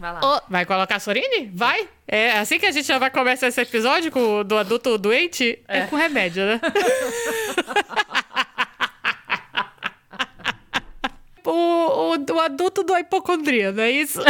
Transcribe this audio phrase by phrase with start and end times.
[0.00, 0.42] Vai lá.
[0.48, 1.50] Vai colocar Sorine?
[1.52, 1.88] Vai?
[2.06, 5.58] É assim que a gente já vai começar esse episódio com o do adulto doente?
[5.66, 6.60] É, com remédio, né?
[11.44, 14.20] o, o, o adulto do hipocondria, não é isso?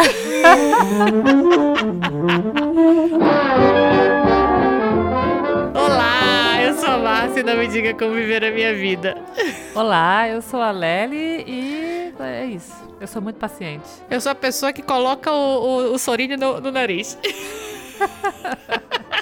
[5.75, 9.16] Olá, eu sou a Márcia e não me diga como viver a minha vida.
[9.75, 11.88] Olá, eu sou a Lely e
[12.23, 12.75] é isso.
[13.00, 13.89] Eu sou muito paciente.
[14.11, 17.18] Eu sou a pessoa que coloca o, o, o Sorine no, no nariz.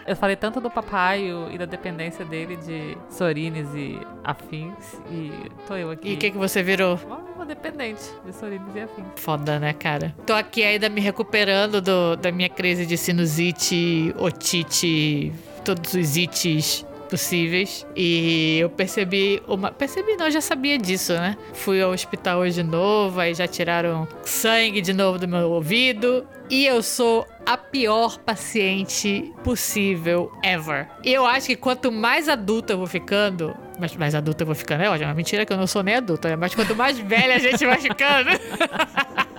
[0.07, 5.01] Eu falei tanto do papai e da dependência dele de sorines e afins.
[5.11, 5.33] E
[5.67, 6.11] tô eu aqui.
[6.11, 6.97] E o que, que você virou?
[7.35, 9.05] Uma dependente de sorines e afins.
[9.17, 10.15] Foda, né, cara?
[10.25, 15.33] Tô aqui ainda me recuperando do, da minha crise de sinusite, otite,
[15.65, 17.87] todos os ites possíveis.
[17.97, 19.71] E eu percebi uma.
[19.71, 21.37] Percebi, não, eu já sabia disso, né?
[21.55, 26.27] Fui ao hospital hoje de novo, aí já tiraram sangue de novo do meu ouvido.
[26.49, 30.89] E eu sou a pior paciente possível ever.
[31.03, 33.57] E eu acho que quanto mais adulta eu vou ficando.
[33.79, 35.13] Mas mais adulta eu vou ficando, é ótimo.
[35.15, 36.37] Mentira que eu não sou nem adulta, né?
[36.37, 38.31] Mas quanto mais velha a gente vai ficando.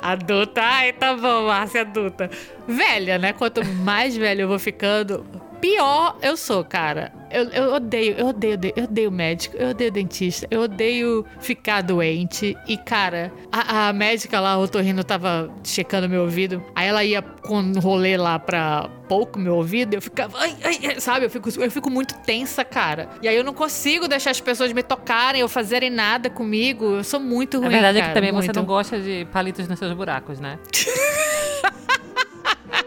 [0.00, 2.30] adulta, ai, tá bom, Márcia, adulta.
[2.66, 3.32] Velha, né?
[3.32, 5.24] Quanto mais velha eu vou ficando,
[5.60, 7.12] pior eu sou, cara.
[7.30, 12.56] Eu, eu odeio, eu odeio, eu odeio médico, eu odeio dentista, eu odeio ficar doente.
[12.66, 16.62] E, cara, a, a médica lá, o Torrino, tava checando meu ouvido.
[16.74, 21.00] Aí ela ia com um rolê lá pra pouco meu ouvido, eu ficava, ai, ai,
[21.00, 21.26] sabe?
[21.26, 23.08] Eu fico, eu fico muito tensa, cara.
[23.22, 26.96] E aí eu não consigo deixar as pessoas me tocarem ou fazerem nada comigo.
[26.96, 27.68] Eu sou muito ruim.
[27.68, 28.46] A verdade cara, é que também muito.
[28.46, 30.58] você não gosta de palitos nos seus buracos, né?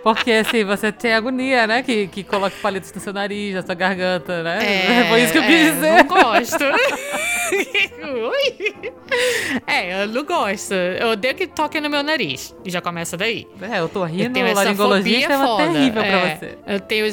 [0.03, 1.83] Porque assim, você tem agonia, né?
[1.83, 4.59] Que, que coloque palitos no seu nariz, na sua garganta, né?
[4.61, 5.91] É, Foi isso que eu quis é, dizer.
[5.91, 6.63] Não gosto.
[9.67, 10.73] É, eu não gosto.
[10.73, 12.55] Eu odeio que toquem no meu nariz.
[12.65, 13.47] E já começa daí.
[13.61, 15.63] É, eu tô Eu rindo, tenho o essa laringologista fobia é uma foda.
[15.71, 16.57] terrível É, pra você.
[16.67, 17.05] Eu tenho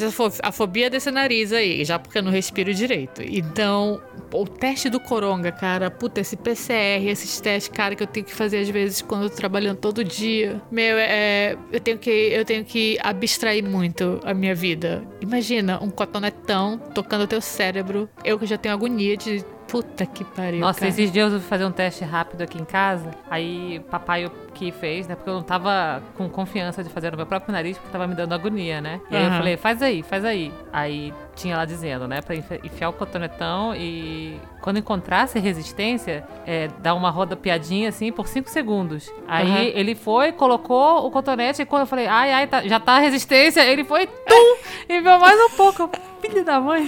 [0.43, 3.23] a fobia desse nariz aí, já porque eu não respiro direito.
[3.23, 4.01] Então,
[4.33, 8.35] o teste do coronga, cara, puta, esse PCR, esses testes, cara, que eu tenho que
[8.35, 10.61] fazer às vezes quando eu tô trabalhando todo dia.
[10.71, 15.03] Meu, é, eu tenho que eu tenho que abstrair muito a minha vida.
[15.21, 18.09] Imagina um cotonetão tocando o teu cérebro.
[18.25, 20.61] Eu que já tenho agonia de puta que pariu.
[20.61, 20.91] Nossa, cara.
[20.91, 23.11] esses dias eu fui fazer um teste rápido aqui em casa.
[23.31, 25.15] Aí papai que fez, né?
[25.15, 28.15] Porque eu não tava com confiança de fazer no meu próprio nariz, porque tava me
[28.15, 29.01] dando agonia, né?
[29.11, 30.53] E aí eu falei, faz aí, faz aí.
[30.73, 32.21] Aí tinha lá dizendo, né?
[32.21, 38.11] Pra enfi- enfiar o cotonetão e quando encontrasse resistência, é, dar uma roda piadinha assim
[38.13, 39.11] por 5 segundos.
[39.29, 39.61] Aí Aham.
[39.75, 42.99] ele foi, colocou o cotonete e quando eu falei, ai, ai, tá- já tá a
[42.99, 44.57] resistência, ele foi, tum!
[44.89, 45.91] Enviou mais um pouco.
[46.21, 46.87] Filho da mãe.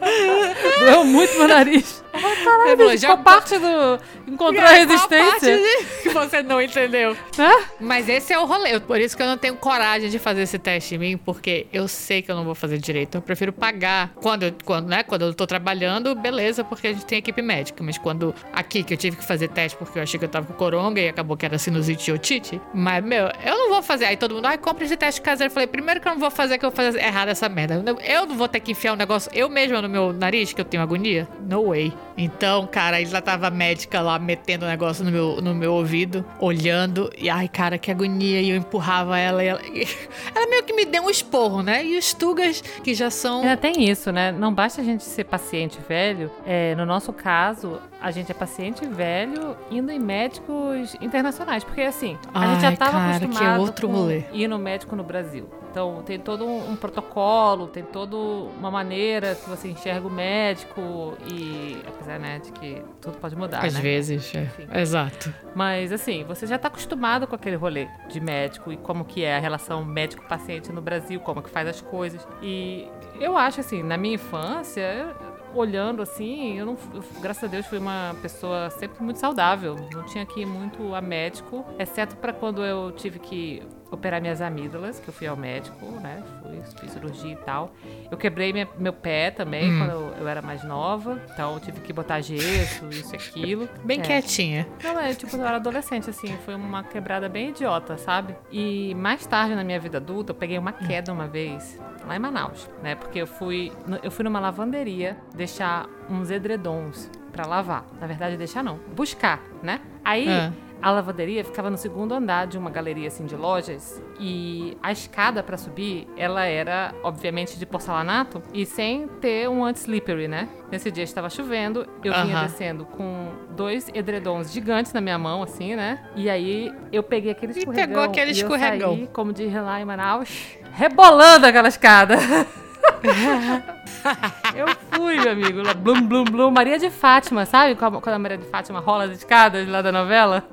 [0.80, 2.02] Doeu muito meu nariz.
[2.12, 3.98] Falei, Caralho, bicho, já- parte do.
[4.28, 5.30] Encontrou a Qual resistência?
[5.30, 7.16] parte de- que você não entendeu.
[7.38, 7.50] Hã?
[7.80, 8.78] Mas esse é o rolê.
[8.80, 11.88] Por isso que eu não tenho coragem de fazer esse teste em mim, porque eu
[11.88, 13.16] sei que eu não vou fazer direito.
[13.16, 14.10] Eu prefiro pagar.
[14.16, 17.82] Quando, eu- quando, né, quando eu tô trabalhando, beleza, porque a gente tem equipe médica.
[17.82, 20.46] Mas quando aqui que eu tive que fazer teste porque eu achei que eu tava
[20.46, 22.60] com coronga e acabou que era sinusite e otite.
[22.74, 24.04] Mas, meu, eu não vou fazer.
[24.06, 25.50] Aí todo mundo, ai, compra esse teste caseiro.
[25.50, 27.82] Eu falei, primeiro que eu não vou fazer, que eu vou fazer errado essa merda.
[28.04, 30.64] Eu não vou ter que enfiar um negócio eu mesma no meu nariz, que eu
[30.64, 31.28] tenho agonia.
[31.48, 31.92] No way.
[32.16, 35.72] Então, cara, aí lá tava a médica lá metendo o negócio no meu, no meu
[35.72, 37.10] ouvido, olhando.
[37.16, 38.40] E ai, cara, que agonia.
[38.40, 39.60] E eu empurrava ela e ela.
[39.62, 39.86] e
[40.34, 41.84] ela meio que me deu um esporro, né?
[41.84, 43.40] E os tugas, que já são.
[43.40, 44.32] Ainda tem isso, né?
[44.32, 46.30] Não basta a gente ser paciente velho.
[46.46, 51.64] É, no nosso caso, a gente é paciente velho indo em médicos internacionais.
[51.64, 54.24] Porque assim, a gente já Ai, tava cara, que é acostumado outro com rolê.
[54.32, 55.48] ir no médico no Brasil.
[55.72, 61.14] Então tem todo um, um protocolo, tem toda uma maneira que você enxerga o médico
[61.26, 63.80] e apesar né, de que tudo pode mudar, Às né?
[63.80, 64.42] vezes, é.
[64.42, 64.68] Enfim.
[64.70, 65.34] Exato.
[65.54, 69.34] Mas assim, você já tá acostumado com aquele rolê de médico e como que é
[69.34, 72.26] a relação médico-paciente no Brasil, como que faz as coisas.
[72.42, 72.86] E
[73.18, 75.16] eu acho assim, na minha infância,
[75.54, 79.76] olhando assim, eu não, eu, graças a Deus fui uma pessoa sempre muito saudável.
[79.90, 84.40] Não tinha que ir muito a médico, exceto para quando eu tive que operar minhas
[84.40, 86.22] amígdalas, que eu fui ao médico, né?
[86.42, 87.70] Fui, fiz cirurgia e tal.
[88.10, 89.78] Eu quebrei minha- meu pé também Hum.
[89.78, 93.68] quando eu, eu era mais nova, então eu tive que botar gesso, isso e aquilo.
[93.84, 94.02] Bem É.
[94.02, 94.66] quietinha.
[94.82, 98.34] Não, é tipo, eu era adolescente, assim, foi uma quebrada bem idiota, sabe?
[98.50, 102.18] E mais tarde na minha vida adulta, eu peguei uma queda uma vez, lá em
[102.18, 102.94] Manaus, né?
[102.94, 103.70] Porque eu fui,
[104.02, 107.84] eu fui numa lavanderia deixar uns edredons pra lavar.
[108.00, 109.80] Na verdade, deixar não, buscar, né?
[110.04, 110.50] Aí Ah.
[110.82, 115.42] A lavanderia ficava no segundo andar de uma galeria assim de lojas e a escada
[115.42, 120.48] para subir, ela era obviamente de porcelanato e sem ter um anti-slippery, né?
[120.70, 125.76] Nesse dia estava chovendo, eu vinha descendo com dois edredons gigantes na minha mão, assim,
[125.76, 126.02] né?
[126.16, 127.86] E aí eu peguei aquele E escorregão.
[127.88, 128.94] pegou aquele e eu escorregão.
[128.96, 132.16] saí, como diz lá em Manaus, rebolando aquela escada.
[134.54, 135.62] eu fui, meu amigo.
[135.62, 136.50] lá, Blum, blum, blum.
[136.50, 137.74] Maria de Fátima, sabe?
[137.74, 140.44] Quando a Maria de Fátima rola as escadas lá da novela?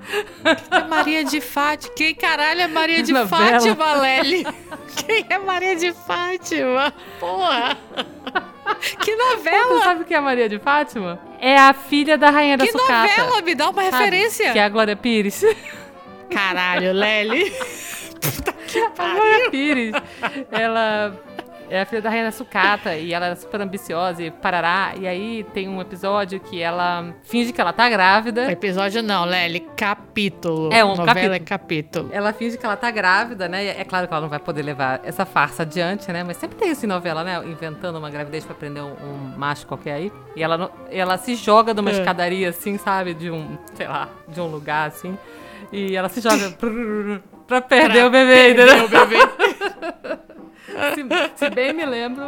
[0.71, 1.93] É Maria de Fátima.
[1.95, 3.59] Quem caralho é Maria de Novela.
[3.59, 4.45] Fátima, Lely?
[5.05, 6.93] Quem é Maria de Fátima?
[7.19, 7.77] Porra!
[8.99, 9.83] Que novela?
[9.83, 11.19] sabe o que é Maria de Fátima?
[11.39, 12.93] É a filha da Rainha da Que Sucata.
[13.23, 13.41] novela?
[13.41, 13.97] Me dá uma sabe?
[13.97, 14.51] referência.
[14.51, 15.43] Que é a Glória Pires.
[16.29, 17.51] Caralho, Lely.
[18.99, 19.93] A Glória Pires.
[20.51, 21.11] Ela
[21.69, 24.93] é a filha da Rainha Sucata e ela é super ambiciosa e parará.
[24.99, 28.51] E aí tem um episódio que ela finge que ela tá grávida.
[28.51, 29.59] Episódio não, Lely.
[29.77, 30.69] Capítulo.
[30.73, 32.09] É um Novela é capítulo.
[32.11, 33.67] Ela finge que ela tá grávida, né?
[33.67, 36.23] É claro que ela não vai poder levar essa farsa adiante, né?
[36.23, 37.41] Mas sempre tem isso em novela, né?
[37.45, 40.11] Inventando uma gravidez pra prender um, um macho qualquer aí.
[40.35, 41.93] E ela, não- ela se joga numa É.
[41.93, 43.13] escadaria, assim, sabe?
[43.13, 45.17] De um, sei lá, de um lugar, assim.
[45.71, 46.51] E ela se joga
[47.47, 48.89] pra perder o bebê, entendeu?
[48.89, 49.17] Meu bebê.
[50.65, 51.03] Se,
[51.35, 52.23] se bem me lembro,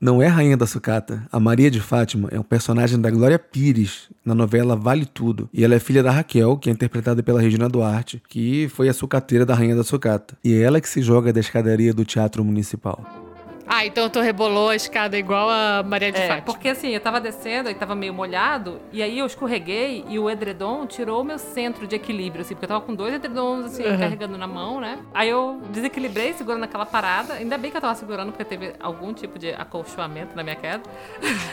[0.00, 1.26] Não é Rainha da Sucata.
[1.32, 5.48] A Maria de Fátima é um personagem da Glória Pires na novela Vale Tudo.
[5.52, 8.94] E ela é filha da Raquel, que é interpretada pela Regina Duarte, que foi a
[8.94, 10.36] sucateira da Rainha da Sucata.
[10.44, 13.25] E é ela que se joga da escadaria do Teatro Municipal.
[13.66, 16.44] Ah, então tu rebolou a escada igual a Maria de É, Fátima.
[16.46, 20.30] porque assim, eu tava descendo e tava meio molhado, e aí eu escorreguei e o
[20.30, 23.82] edredom tirou o meu centro de equilíbrio, assim, porque eu tava com dois edredons, assim,
[23.84, 23.98] Uhum.
[23.98, 24.98] carregando na mão, né?
[25.12, 29.12] Aí eu desequilibrei segurando aquela parada, ainda bem que eu tava segurando, porque teve algum
[29.12, 30.82] tipo de acolchoamento na minha queda,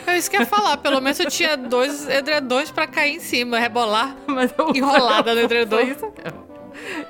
[0.06, 0.76] É isso que eu ia falar.
[0.76, 4.14] Pelo menos eu tinha dois edredons pra cair em cima, rebolar.
[4.26, 4.70] mas eu...
[4.74, 5.80] Enrolada no edredom.
[5.80, 6.12] Isso.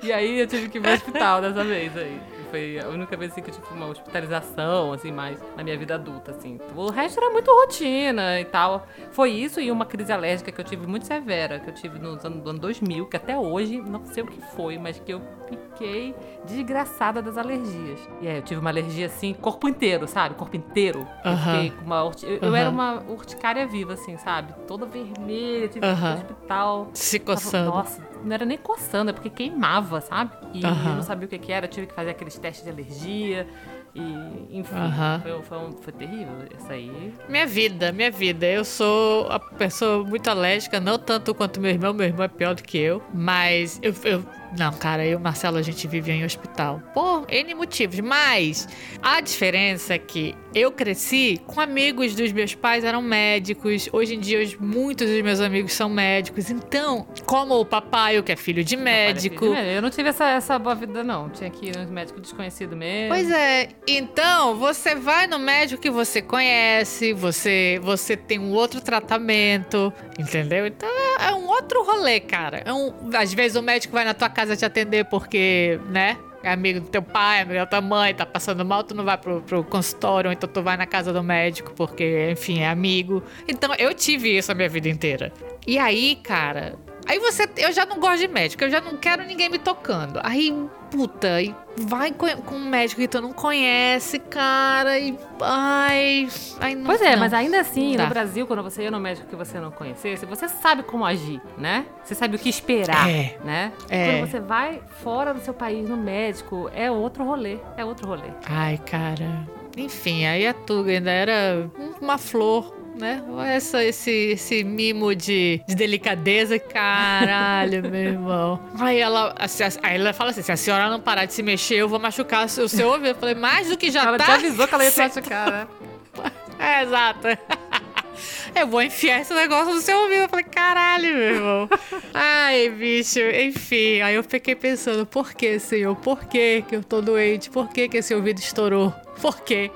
[0.03, 2.21] E aí eu tive que ir pro hospital dessa vez aí.
[2.55, 5.97] Foi a única vez assim, que eu tive uma hospitalização, assim, mais na minha vida
[5.97, 6.57] adulta, assim.
[6.77, 8.87] O resto era muito rotina e tal.
[9.11, 12.11] Foi isso e uma crise alérgica que eu tive muito severa, que eu tive no
[12.11, 15.21] ano, no ano 2000, que até hoje, não sei o que foi, mas que eu
[15.49, 16.15] fiquei
[16.45, 17.99] desgraçada das alergias.
[18.21, 20.37] E aí eu tive uma alergia, assim, corpo inteiro, sabe?
[20.37, 21.05] Corpo inteiro.
[21.25, 22.05] Eu fiquei com uma...
[22.05, 24.53] urti- Eu, eu era uma urticária viva, assim, sabe?
[24.69, 26.13] Toda vermelha, tive Aham.
[26.19, 26.89] pro hospital.
[26.95, 27.71] Se coçando.
[27.73, 30.33] Nossa, não era nem coçando, é porque queimava, sabe?
[30.55, 33.47] E eu não sabia o que, que era, tive que fazer aqueles testes de alergia.
[33.95, 35.21] E, enfim, Aham.
[35.23, 36.35] foi, foi, um- foi terrível.
[36.59, 37.15] Isso aí.
[37.29, 38.45] Minha vida, minha vida.
[38.45, 41.93] Eu sou a pessoa muito alérgica, não tanto quanto meu irmão.
[41.95, 43.01] Meu irmão é pior do que eu.
[43.15, 43.95] Mas eu.
[44.03, 44.25] eu-
[44.59, 46.81] não, cara, eu e o Marcelo a gente vive em hospital.
[46.93, 48.01] Por N motivos.
[48.01, 48.69] Mas
[49.01, 53.89] a diferença é que eu cresci com amigos dos meus pais eram médicos.
[53.93, 56.51] Hoje em dia, os- muitos dos meus amigos são médicos.
[56.51, 59.47] Então, como o papai, que é filho de médico.
[59.47, 61.29] Eu não tive essa, essa boa vida, não.
[61.31, 63.09] Tinha que ir no médico desconhecido mesmo.
[63.09, 68.81] Pois é, então você vai no médico que você conhece, você você tem um outro
[68.81, 70.67] tratamento, entendeu?
[70.67, 72.63] Então é, é um outro rolê, cara.
[72.65, 76.17] É um, às vezes o médico vai na tua casa te atender porque, né?
[76.45, 79.17] É amigo do teu pai, amigo da tua mãe, tá passando mal, tu não vai
[79.17, 83.23] pro, pro consultório, ou então tu vai na casa do médico porque, enfim, é amigo.
[83.49, 85.33] Então eu tive isso a minha vida inteira.
[85.67, 87.49] E aí, cara, Aí você.
[87.57, 90.21] Eu já não gosto de médico, eu já não quero ninguém me tocando.
[90.23, 90.53] Aí,
[90.91, 95.17] puta, e vai com, um médico que tu não conhece, cara, e.
[95.41, 96.29] Ai.
[96.61, 97.21] ai não, Pois é, não.
[97.21, 98.05] mas ainda assim, dá.
[98.05, 101.41] no Brasil, quando você ia no médico que você não conhecesse, você sabe como agir,
[101.59, 101.85] né?
[102.03, 103.37] Você sabe o que esperar, É.
[103.45, 103.73] né?
[103.89, 104.19] É.
[104.21, 107.59] Quando você vai fora do seu país no médico, é outro rolê.
[107.77, 108.29] É outro rolê.
[108.49, 109.47] Ai, cara.
[109.77, 111.69] Enfim, aí a Tuga ainda era
[112.01, 112.84] uma flor.
[112.95, 113.23] Né?
[113.49, 118.61] Essa, esse, esse mimo de, de delicadeza, caralho, meu irmão.
[118.79, 119.35] Aí ela,
[119.83, 122.47] aí ela fala assim: se a senhora não parar de se mexer, eu vou machucar
[122.47, 123.09] o seu ouvido.
[123.09, 124.25] Eu falei, mais do que já ela tá.
[124.25, 125.67] te avisou que ela ia te machucar, né?
[126.57, 127.27] É, exato.
[128.55, 130.23] Eu vou enfiar esse negócio no seu ouvido.
[130.23, 131.69] Eu falei, caralho, meu irmão.
[132.13, 134.01] Ai, bicho, enfim.
[134.01, 135.97] Aí eu fiquei pensando, por que, senhor?
[135.97, 137.51] Por que que eu tô doente?
[137.51, 138.93] Por que que esse ouvido estourou?
[139.21, 139.71] Por quê?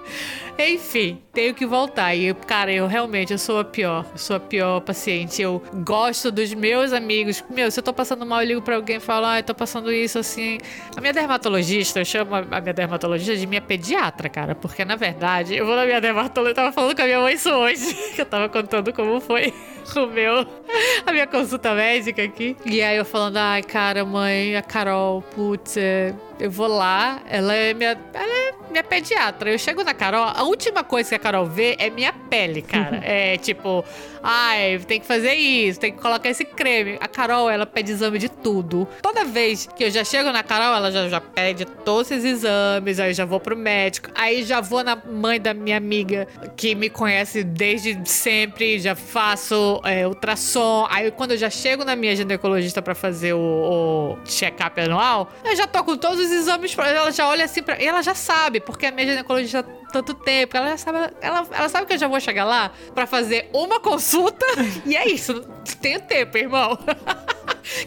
[0.58, 2.12] Enfim, tenho que voltar.
[2.14, 4.04] E, cara, eu realmente, eu sou a pior.
[4.12, 5.40] Eu sou a pior paciente.
[5.40, 7.44] Eu gosto dos meus amigos.
[7.49, 9.92] Meu, se eu tô passando mal, eu ligo pra alguém e falo, ai, tô passando
[9.92, 10.58] isso assim.
[10.97, 14.54] A minha dermatologista, eu chamo a a minha dermatologista de minha pediatra, cara.
[14.54, 17.35] Porque, na verdade, eu vou na minha dermatologista, eu tava falando com a minha mãe
[17.35, 17.97] isso hoje.
[18.18, 19.52] Que eu tava contando como foi
[19.96, 20.46] o meu,
[21.06, 22.54] a minha consulta médica aqui.
[22.66, 27.54] E aí eu falando, ai, cara, mãe, a Carol, putz, é, eu vou lá, ela
[27.54, 27.98] é minha.
[28.12, 29.50] Ela é minha pediatra.
[29.50, 33.00] Eu chego na Carol, a última coisa que a Carol vê é minha pele, cara.
[33.02, 33.82] é tipo,
[34.22, 36.98] ai, tem que fazer isso, tem que colocar esse creme.
[37.00, 38.87] A Carol, ela pede exame de tudo.
[39.02, 43.00] Toda vez que eu já chego na Carol, ela já, já pede todos esses exames,
[43.00, 46.90] aí já vou pro médico, aí já vou na mãe da minha amiga, que me
[46.90, 50.87] conhece desde sempre, já faço é, ultrassom.
[50.90, 55.56] Aí quando eu já chego na minha ginecologista para fazer o, o check-up anual, eu
[55.56, 57.80] já tô com todos os exames, ela já olha assim pra.
[57.80, 60.57] E ela já sabe, porque a minha ginecologista tanto tempo.
[60.57, 64.45] Ela sabe, ela, ela sabe que eu já vou chegar lá para fazer uma consulta
[64.87, 65.40] e é isso.
[65.80, 66.78] Tenho tempo, irmão.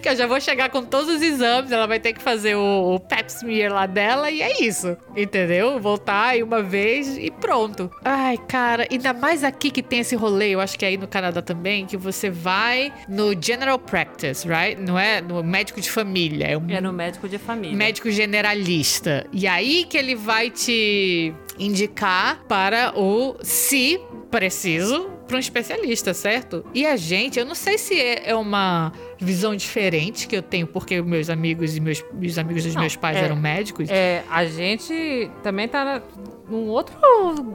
[0.01, 2.95] que eu já vou chegar com todos os exames, ela vai ter que fazer o,
[2.95, 4.95] o pap smear lá dela e é isso.
[5.15, 5.79] Entendeu?
[5.79, 7.91] Voltar aí uma vez e pronto.
[8.03, 11.07] Ai, cara, ainda mais aqui que tem esse rolê, eu acho que é aí no
[11.07, 14.79] Canadá também, que você vai no general practice, right?
[14.81, 17.75] Não é no médico de família, é, um É no médico de família.
[17.75, 19.25] médico generalista.
[19.31, 26.65] E aí que ele vai te indicar para o se preciso para um especialista, certo?
[26.73, 28.91] E a gente, eu não sei se é é uma
[29.21, 32.95] visão diferente que eu tenho porque meus amigos e meus, os amigos dos Não, meus
[32.95, 33.87] pais é- eram médicos.
[33.89, 36.01] É, a gente também tá na-
[36.49, 36.95] num outro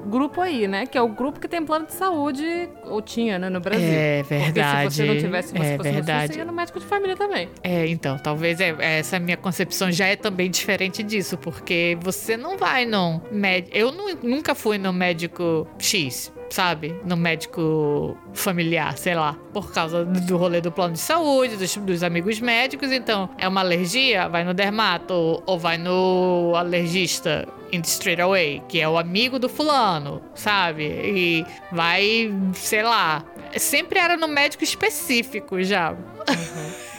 [0.07, 0.87] grupo aí, né?
[0.87, 2.45] Que é o grupo que tem plano de saúde,
[2.85, 3.85] ou tinha, né, no Brasil.
[3.87, 4.55] É verdade.
[4.85, 6.33] Porque se você não tivesse, se você é fosse verdade.
[6.33, 7.49] você ia no médico de família também.
[7.63, 12.57] É, então, talvez é, essa minha concepção já é também diferente disso, porque você não
[12.57, 13.77] vai no médico.
[13.77, 16.95] Eu nu- nunca fui no médico X, sabe?
[17.05, 22.03] No médico familiar, sei lá, por causa do rolê do plano de saúde, dos, dos
[22.03, 22.91] amigos médicos.
[22.93, 27.47] Então, é uma alergia, vai no dermato, ou, vai no alergista.
[27.73, 30.85] in Straight away, que é o amigo do fulano, sabe?
[30.85, 33.25] E vai, sei lá.
[33.57, 35.97] Sempre era no médico específico já.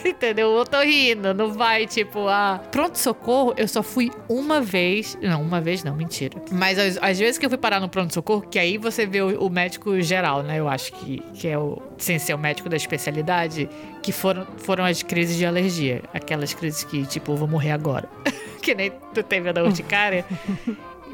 [0.04, 0.56] Entendeu?
[0.56, 5.18] Eu tô rindo, não vai tipo, ah, pronto-socorro, eu só fui uma vez.
[5.20, 6.40] Não, uma vez não, mentira.
[6.50, 9.46] Mas as, as vezes que eu fui parar no pronto-socorro, que aí você vê o,
[9.46, 10.58] o médico geral, né?
[10.58, 13.68] Eu acho que, que é o, sem ser o médico da especialidade,
[14.02, 16.02] que foram, foram as crises de alergia.
[16.12, 18.08] Aquelas crises que, tipo, vou morrer agora.
[18.62, 20.24] que nem tu teve a da urticária.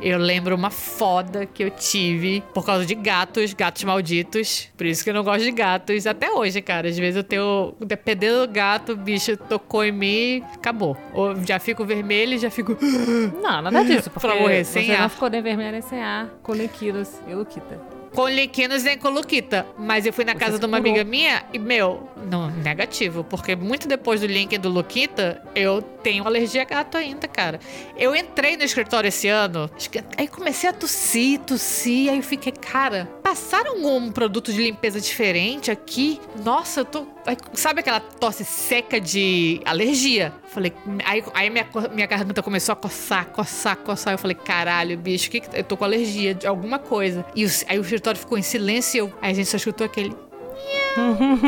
[0.07, 4.69] Eu lembro uma foda que eu tive por causa de gatos, gatos malditos.
[4.77, 6.89] Por isso que eu não gosto de gatos até hoje, cara.
[6.89, 7.75] Às vezes eu tenho.
[7.81, 10.95] Dependendo do gato, o bicho tocou em mim, acabou.
[11.15, 12.77] Ou já fico vermelho e já fico.
[13.43, 14.11] Não, nada disso.
[14.13, 15.09] Porque Pra morrer você sem não ar.
[15.09, 17.94] ficou nem vermelha nem sem ar, com Lequilos e Luquita.
[18.15, 19.67] Com liquinos nem com Luquita.
[19.77, 23.25] Mas eu fui na casa de uma amiga minha e, meu, não, negativo.
[23.25, 27.59] Porque muito depois do link do Luquita, eu tenho alergia a gato ainda, cara.
[27.97, 29.69] Eu entrei no escritório esse ano,
[30.17, 35.71] aí comecei a tossir, tossir, aí eu fiquei, cara, passaram um produto de limpeza diferente
[35.71, 36.21] aqui?
[36.45, 37.14] Nossa, eu tô.
[37.55, 40.33] Sabe aquela tosse seca de alergia?
[40.49, 40.73] Falei,
[41.05, 44.15] aí, aí minha, minha garganta começou a coçar, coçar, coçar.
[44.15, 47.25] Eu falei, caralho, bicho, que que- eu tô com alergia de alguma coisa.
[47.35, 50.15] E aí o escritório ficou em silêncio aí a gente só escutou aquele.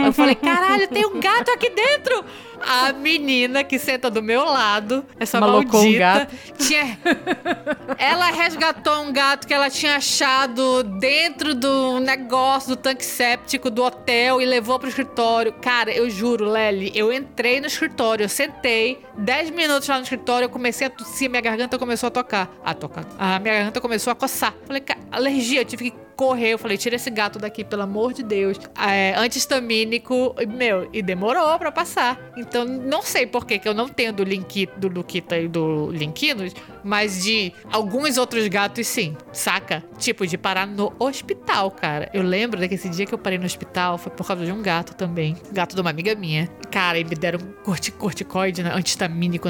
[0.06, 2.24] Eu falei, caralho, tem um gato aqui dentro!
[2.58, 6.34] A menina que senta do meu lado, essa Malocou um maldita, gato.
[6.58, 6.98] tinha.
[7.98, 13.82] Ela resgatou um gato que ela tinha achado dentro do negócio do tanque séptico do
[13.84, 15.52] hotel e levou pro escritório.
[15.52, 20.46] Cara, eu juro, Lely, eu entrei no escritório, eu sentei, 10 minutos lá no escritório,
[20.46, 22.50] eu comecei a tossir, minha garganta começou a tocar.
[22.64, 23.04] A tocar.
[23.18, 24.54] A minha garganta começou a coçar.
[24.66, 26.50] Falei, "Ca- alergia, eu tive que correr.
[26.50, 28.58] Eu falei, tira esse gato daqui, pelo amor de Deus.
[28.76, 32.32] É, antihistamínico, meu, e demorou pra passar.
[32.36, 35.90] Então, não sei por que que eu não tenho do, Linki, do Luquita e do
[35.90, 39.84] Linquinos, mas de alguns outros gatos, sim, saca?
[39.98, 42.10] Tipo, de parar no hospital, cara.
[42.12, 44.94] Eu lembro daquele dia que eu parei no hospital, foi por causa de um gato
[44.94, 45.36] também.
[45.52, 46.48] Gato de uma amiga minha.
[46.70, 48.70] Cara, e me deram corti corticoide né,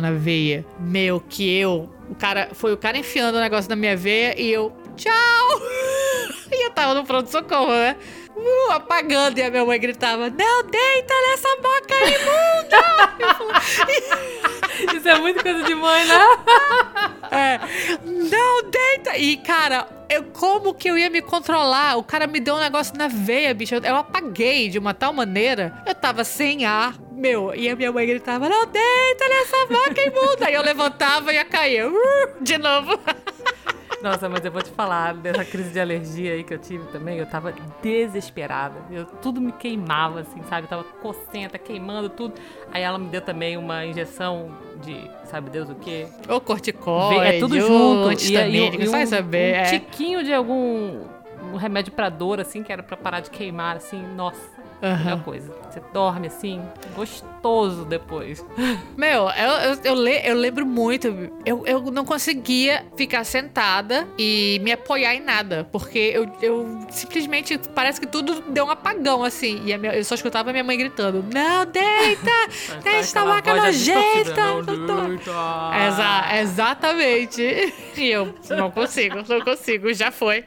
[0.00, 0.64] na veia.
[0.78, 1.90] Meu, que eu.
[2.09, 2.51] O cara.
[2.53, 4.73] Foi o cara enfiando o negócio na minha veia e eu.
[4.97, 5.13] Tchau!
[6.49, 7.97] E eu tava no pronto-socorro, né?
[8.37, 12.83] Uh, apagando, e a minha mãe gritava: Não deita nessa boca imunda!
[14.95, 16.19] Isso é muito coisa de mãe, né?
[17.28, 17.59] É,
[18.05, 19.19] não deita!
[19.19, 21.97] E, cara, eu, como que eu ia me controlar?
[21.97, 23.75] O cara me deu um negócio na veia, bicho.
[23.75, 25.83] Eu, eu apaguei de uma tal maneira.
[25.85, 26.95] Eu tava sem ar.
[27.11, 30.50] Meu, e a minha mãe gritava: Não deita nessa boca imunda!
[30.50, 31.87] E eu levantava e ia cair.
[31.87, 31.97] Uh,
[32.40, 32.99] de novo.
[34.07, 37.19] Nossa, mas eu vou te falar dessa crise de alergia aí que eu tive também.
[37.19, 38.77] Eu tava desesperada.
[38.89, 40.67] Eu, tudo me queimava, assim, sabe?
[40.67, 42.35] Eu tava cocenta, queimando tudo.
[42.73, 46.07] Aí ela me deu também uma injeção de, sabe Deus o quê?
[46.29, 48.09] Ou corticóide, é tudo junto.
[48.11, 49.55] antihistamínico, e, vai um, saber.
[49.55, 49.65] Um é.
[49.65, 51.01] tiquinho de algum
[51.53, 54.01] um remédio pra dor, assim, que era pra parar de queimar, assim.
[54.15, 54.55] Nossa.
[54.81, 55.53] Melhor coisa.
[55.69, 56.63] Você dorme assim,
[56.95, 57.36] gostoso
[57.87, 58.45] depois.
[58.97, 61.09] Meu, eu, eu, eu, le- eu lembro muito.
[61.45, 65.69] Eu, eu não conseguia ficar sentada e me apoiar em nada.
[65.71, 67.59] Porque eu, eu simplesmente.
[67.75, 69.62] Parece que tudo deu um apagão, assim.
[69.65, 72.83] E a minha- eu só escutava a minha mãe gritando: Não, deita!
[72.83, 74.45] Deixa a Aquela vaca distorcida, nojenta!
[74.45, 75.31] não doutor." deita.
[75.87, 77.73] Exa exatamente.
[77.97, 80.45] E eu não consigo, não consigo, já foi.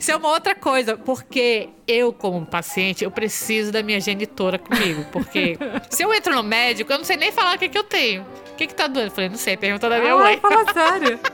[0.00, 5.04] Isso é uma outra coisa, porque eu, como paciente, eu preciso da minha genitora comigo.
[5.12, 5.56] Porque
[5.88, 8.22] se eu entro no médico, eu não sei nem falar o que, que eu tenho.
[8.52, 9.08] O que, que tá doendo?
[9.08, 10.38] Eu falei, não sei, pergunta da minha Ah, mãe.
[10.38, 11.18] fala sério.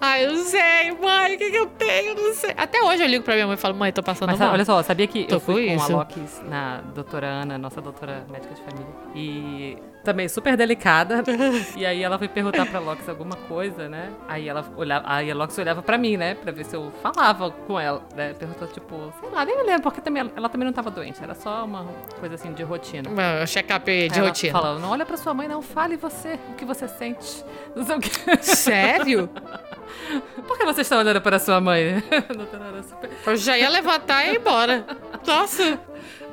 [0.00, 2.10] Ai, eu não sei, mãe, o que, que eu tenho?
[2.10, 2.52] Eu não sei.
[2.56, 4.52] Até hoje eu ligo pra minha mãe e falo, mãe, tô passando Mas mal.
[4.52, 5.96] olha só, sabia que Tô eu fui com com, a.
[5.96, 8.86] Loki na doutora Ana, nossa doutora médica de família.
[9.14, 11.22] E também super delicada.
[11.76, 14.12] e aí ela foi perguntar pra Lox alguma coisa, né?
[14.28, 16.36] Aí ela olhava, aí a Lox olhava pra mim, né?
[16.36, 18.32] Pra ver se eu falava com ela, né?
[18.34, 21.34] Perguntou, tipo, sei lá, nem me lembro, porque também, ela também não tava doente, era
[21.34, 21.84] só uma
[22.20, 23.10] coisa assim de rotina.
[23.10, 24.52] Meu, check-up de ela rotina.
[24.52, 27.44] Falou, não olha pra sua mãe, não, fale você, o que você sente.
[27.74, 28.42] Não sei o que.
[28.44, 29.28] Sério?
[30.46, 32.02] Por que você está olhando para sua mãe?
[33.26, 34.84] Eu já ia levantar e ir embora.
[35.26, 35.80] Nossa.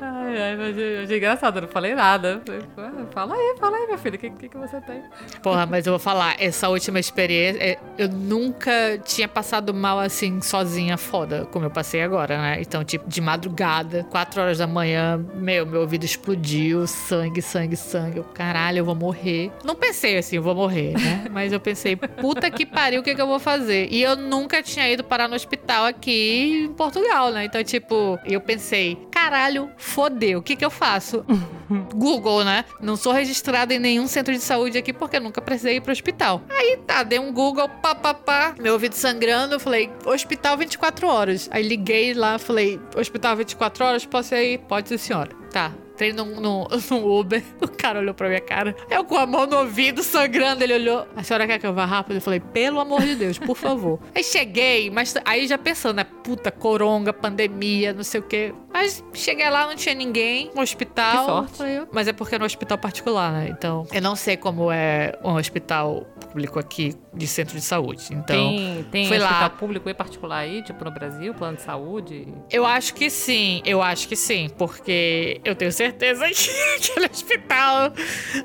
[0.02, 2.42] Ai, ai, mas achei engraçado, eu não falei nada.
[2.46, 5.02] Falei, "Pô, Fala aí, fala aí, minha filha, o que, que, que você tem?
[5.42, 8.72] Porra, mas eu vou falar, essa última experiência, é, eu nunca
[9.06, 12.58] tinha passado mal assim, sozinha, foda, como eu passei agora, né?
[12.60, 18.18] Então, tipo, de madrugada, 4 horas da manhã, meu, meu ouvido explodiu, sangue, sangue, sangue.
[18.18, 19.52] Eu, caralho, eu vou morrer.
[19.64, 21.26] Não pensei assim, eu vou morrer, né?
[21.32, 23.88] Mas eu pensei, puta que pariu, o que, que eu vou fazer?
[23.92, 27.46] E eu nunca tinha ido parar no hospital aqui em Portugal, né?
[27.46, 31.26] Então, tipo, eu pensei, caralho, fodeu, o que, que eu faço?
[31.94, 32.66] Google, né?
[32.82, 36.42] Não sou registrada em nenhum centro de saúde aqui porque nunca precisei ir pro hospital.
[36.50, 41.08] Aí tá, dei um Google, pá, pá, pá, meu ouvido sangrando, eu falei, hospital 24
[41.08, 41.50] horas.
[41.52, 44.60] Aí liguei lá, falei, hospital 24 horas, posso ir?
[44.60, 45.32] Pode sim, senhora.
[45.52, 45.72] Tá.
[45.94, 48.76] Entrei no, no, no Uber, o cara olhou pra minha cara.
[48.90, 51.08] Eu com a mão no ouvido, sangrando, ele olhou.
[51.16, 52.16] A senhora quer que eu vá rápido?
[52.16, 54.00] Eu falei, pelo amor de Deus, por favor.
[54.16, 56.04] aí cheguei, mas aí já pensando, né?
[56.24, 58.54] Puta, coronga, pandemia, não sei o quê.
[58.72, 61.46] Mas cheguei lá, não tinha ninguém no hospital.
[61.46, 61.88] Que sorte.
[61.92, 63.50] Mas é porque é no hospital particular, né?
[63.50, 68.08] Então, eu não sei como é um hospital público aqui de centro de saúde.
[68.12, 69.28] Então, tem tem fui lá.
[69.28, 72.28] hospital público e particular aí, tipo no Brasil, plano de saúde?
[72.50, 76.06] eu acho que sim, eu acho que sim, porque eu tenho certeza que
[76.90, 77.92] aquele hospital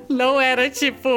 [0.09, 1.09] não era tipo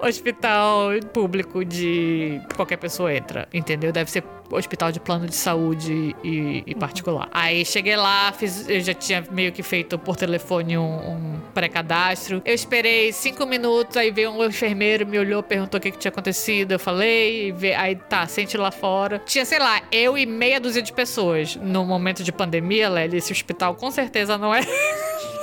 [0.00, 3.90] hospital público de qualquer pessoa entra, entendeu?
[3.92, 7.28] Deve ser hospital de plano de saúde e, e particular.
[7.32, 12.42] Aí cheguei lá, fiz, eu já tinha meio que feito por telefone um, um pré-cadastro.
[12.44, 16.10] Eu esperei cinco minutos, aí veio um enfermeiro, me olhou, perguntou o que, que tinha
[16.10, 16.72] acontecido.
[16.72, 19.20] Eu falei, e ve- aí tá, sente lá fora.
[19.24, 21.56] Tinha, sei lá, eu e meia dúzia de pessoas.
[21.56, 24.60] No momento de pandemia, Lely, esse hospital com certeza não é.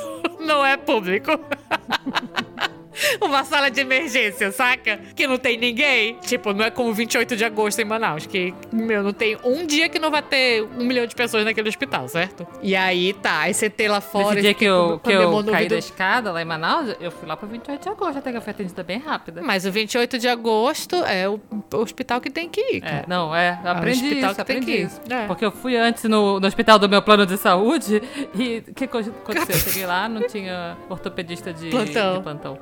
[0.41, 1.32] não é público.
[3.21, 4.99] Uma sala de emergência, saca?
[5.15, 6.15] Que não tem ninguém.
[6.21, 9.89] Tipo, não é como 28 de agosto em Manaus, que, meu, não tem um dia
[9.89, 12.45] que não vai ter um milhão de pessoas naquele hospital, certo?
[12.62, 14.36] E aí, tá, aí sentei lá fora.
[14.36, 17.27] Nesse e dia que eu, que eu caí da escada lá em Manaus, eu fui
[17.27, 19.41] lá pro 28 de agosto, até que eu fui atendida bem rápida.
[19.41, 21.39] Mas o 28 de agosto é o
[21.73, 22.84] o hospital que tem que ir.
[22.84, 25.13] É, não, é, eu aprendi hospital isso, que tem aprendi que ir.
[25.13, 25.25] É.
[25.27, 28.01] Porque eu fui antes no, no hospital do meu plano de saúde
[28.36, 29.56] e o que co- aconteceu?
[29.56, 32.17] Eu cheguei lá, não tinha ortopedista de Plantão.
[32.17, 32.60] de plantão.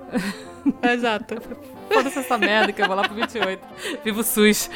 [0.84, 1.36] Exato.
[1.92, 3.62] Foda-se essa merda que eu vou lá pro 28.
[4.04, 4.70] Viva o SUS.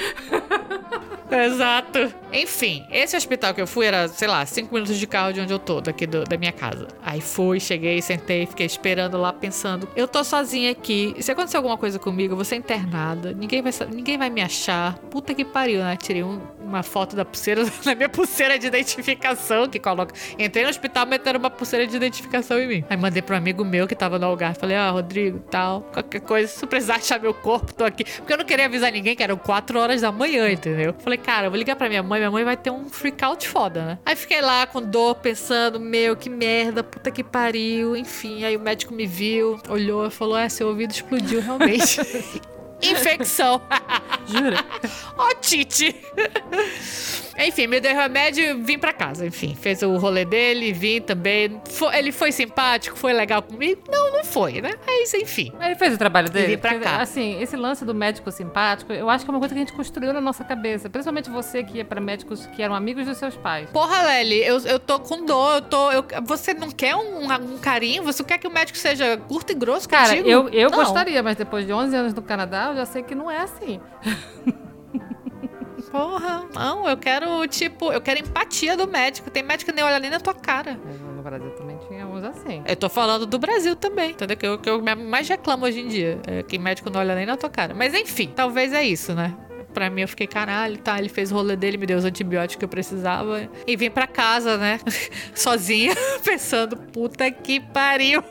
[1.31, 2.13] Exato.
[2.31, 5.53] Enfim, esse hospital que eu fui era, sei lá, cinco minutos de carro de onde
[5.53, 6.87] eu tô, daqui do- da minha casa.
[7.03, 11.15] Aí fui, cheguei, sentei, fiquei esperando lá, pensando: eu tô sozinha aqui.
[11.19, 13.33] Se acontecer alguma coisa comigo, eu vou ser internada.
[13.33, 14.97] Ninguém vai, ninguém vai me achar.
[15.09, 15.95] Puta que pariu, né?
[15.95, 20.13] Tirei um- uma foto da pulseira, da minha pulseira de identificação que coloca.
[20.39, 22.85] Entrei no hospital, meteram uma pulseira de identificação em mim.
[22.89, 24.55] Aí mandei pro amigo meu que tava no lugar.
[24.55, 28.03] Falei: ah, Rodrigo, tal, qualquer coisa, se precisar achar meu corpo, tô aqui.
[28.03, 30.95] Porque eu não queria avisar ninguém que eram 4 horas da manhã, entendeu?
[30.99, 33.47] Falei, cara, eu vou ligar pra minha mãe, minha mãe vai ter um freak out
[33.47, 33.99] foda, né?
[34.05, 37.95] Aí fiquei lá com dor, pensando, meu, que merda, puta que pariu.
[37.95, 41.99] Enfim, aí o médico me viu, olhou e falou: é, seu ouvido explodiu realmente.
[42.83, 43.61] Infecção.
[44.27, 44.57] Jura?
[45.17, 45.95] Otite.
[47.45, 49.25] Enfim, me deu remédio e vim pra casa.
[49.25, 51.61] Enfim, fez o rolê dele, vim também.
[51.69, 53.81] Fo- ele foi simpático, foi legal comigo?
[53.91, 54.73] Não, não foi, né?
[54.85, 55.51] Mas enfim.
[55.61, 56.55] Ele fez o trabalho dele.
[56.55, 57.01] vim pra Porque, cá.
[57.01, 59.73] Assim, esse lance do médico simpático, eu acho que é uma coisa que a gente
[59.73, 60.89] construiu na nossa cabeça.
[60.89, 63.69] Principalmente você que ia pra médicos que eram amigos dos seus pais.
[63.71, 65.91] Porra, Lely, eu, eu tô com dor, eu tô.
[65.91, 68.03] eu- você não quer um, um carinho?
[68.03, 70.29] Você quer que o médico seja curto e grosso Cara, contigo?
[70.29, 70.77] eu, eu Não.
[70.77, 73.79] gostaria, mas depois de 11 anos no Canadá, eu já sei que não é assim.
[75.93, 79.29] Porra, não, eu quero, tipo, eu quero empatia do médico.
[79.29, 80.79] Tem médico que nem olha nem na tua cara.
[81.15, 82.63] No Brasil também tinha uns assim.
[82.65, 84.35] Eu tô falando do Brasil também, entendeu?
[84.35, 86.19] Que eu, que eu mais reclamo hoje em dia.
[86.25, 87.75] É que médico não olha nem na tua cara.
[87.75, 89.35] Mas enfim, talvez é isso, né?
[89.71, 90.97] Pra mim, eu fiquei, caralho, tá?
[90.97, 93.47] Ele fez o rolê dele, me deu os antibióticos que eu precisava.
[93.67, 94.79] E vim pra casa, né?
[95.35, 95.93] Sozinha,
[96.25, 98.23] pensando, puta que pariu.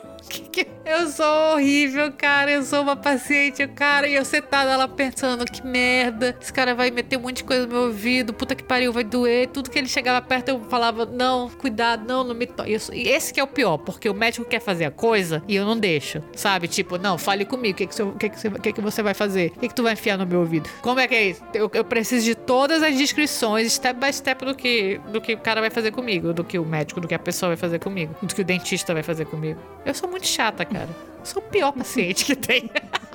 [0.85, 2.51] Eu sou horrível, cara.
[2.51, 4.07] Eu sou uma paciente, cara.
[4.07, 6.35] E eu sentada lá pensando, que merda.
[6.41, 8.33] Esse cara vai meter um monte de coisa no meu ouvido.
[8.33, 9.47] Puta que pariu, vai doer.
[9.47, 12.71] Tudo que ele chegava perto, eu falava, não, cuidado, não, não me toque.
[12.93, 15.65] E esse que é o pior, porque o médico quer fazer a coisa e eu
[15.65, 16.67] não deixo, sabe?
[16.67, 17.73] Tipo, não, fale comigo.
[17.73, 19.51] O que, que, você- que, que, que, que você vai fazer?
[19.55, 20.69] O que, que tu vai enfiar no meu ouvido?
[20.81, 21.41] Como é que é isso?
[21.53, 25.37] Eu, eu preciso de todas as descrições, step by step, do que, do que o
[25.37, 28.15] cara vai fazer comigo, do que o médico, do que a pessoa vai fazer comigo,
[28.21, 29.59] do que o dentista vai fazer comigo.
[29.85, 30.89] Eu sou muito chata, cara.
[31.23, 32.69] Sou o pior paciente que tem.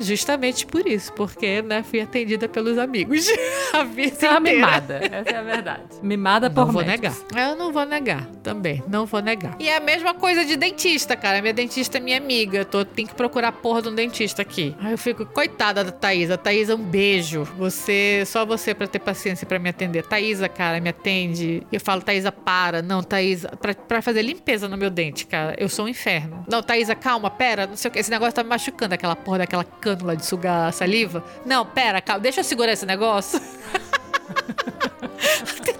[0.00, 3.26] Justamente por isso, porque, né, fui atendida pelos amigos
[3.72, 5.82] a vida Você é uma mimada, essa é a verdade.
[6.02, 7.24] Mimada Não por vou médicos.
[7.30, 7.48] negar.
[7.50, 8.82] Eu não vou negar também.
[8.88, 9.56] Não vou negar.
[9.58, 11.40] E é a mesma coisa de dentista, cara.
[11.42, 12.64] Minha dentista é minha amiga.
[12.64, 14.74] Tô, tem que procurar a porra de um dentista aqui.
[14.80, 16.36] Aí eu fico, coitada da Thaísa.
[16.38, 17.44] Thaísa, um beijo.
[17.56, 20.04] Você, só você pra ter paciência pra me atender.
[20.06, 21.62] Thaísa, cara, me atende.
[21.70, 22.82] Eu falo, Thaísa, para.
[22.82, 25.54] Não, Thaísa, pra, pra fazer limpeza no meu dente, cara.
[25.58, 26.44] Eu sou um inferno.
[26.48, 27.66] Não, Thaísa, calma, pera.
[27.66, 27.98] Não sei o que.
[27.98, 28.94] Esse negócio tá me machucando.
[28.94, 31.24] Aquela porra daquela cânula de sugar a saliva.
[31.44, 32.20] Não, pera, calma.
[32.20, 33.40] Deixa eu segurar esse negócio.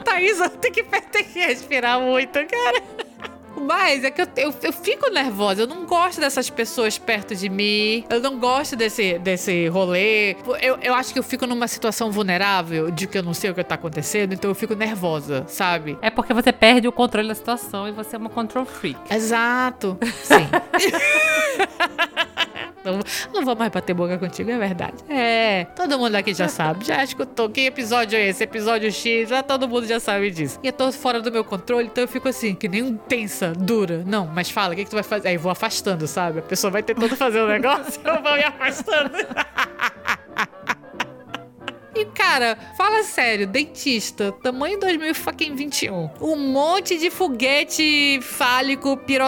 [0.04, 2.82] Thaísa, tem que, tem que respirar muito, cara.
[3.60, 5.62] Mas é que eu, eu, eu fico nervosa.
[5.62, 8.04] Eu não gosto dessas pessoas perto de mim.
[8.08, 10.36] Eu não gosto desse, desse rolê.
[10.62, 13.54] Eu, eu acho que eu fico numa situação vulnerável de que eu não sei o
[13.54, 15.98] que tá acontecendo, então eu fico nervosa, sabe?
[16.00, 18.98] É porque você perde o controle da situação e você é uma control freak.
[19.12, 19.98] Exato.
[20.22, 20.48] Sim.
[22.84, 23.00] não,
[23.32, 24.96] não vou mais bater boca contigo, é verdade.
[25.08, 26.84] É, todo mundo aqui já sabe.
[26.84, 27.48] Já escutou.
[27.48, 28.44] Que episódio é esse?
[28.44, 29.28] Episódio X.
[29.28, 30.58] Já todo mundo já sabe disso.
[30.62, 33.52] E eu tô fora do meu controle, então eu fico assim, que nem um tensa,
[33.52, 34.02] dura.
[34.06, 35.28] Não, mas fala, o que, que tu vai fazer?
[35.28, 36.40] Aí vou afastando, sabe?
[36.40, 39.16] A pessoa vai tentando fazer o negócio, eu vou me afastando.
[41.98, 46.10] E, cara, fala sério, dentista, tamanho 2021.
[46.20, 49.24] Um monte de foguete fálico, piro,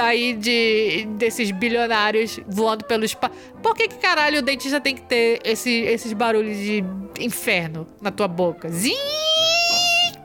[0.00, 3.34] aí de, desses bilionários voando pelo espaço.
[3.62, 6.82] Por que que caralho o dentista tem que ter esse, esses barulhos de
[7.20, 8.70] inferno na tua boca?
[8.70, 9.27] Zim!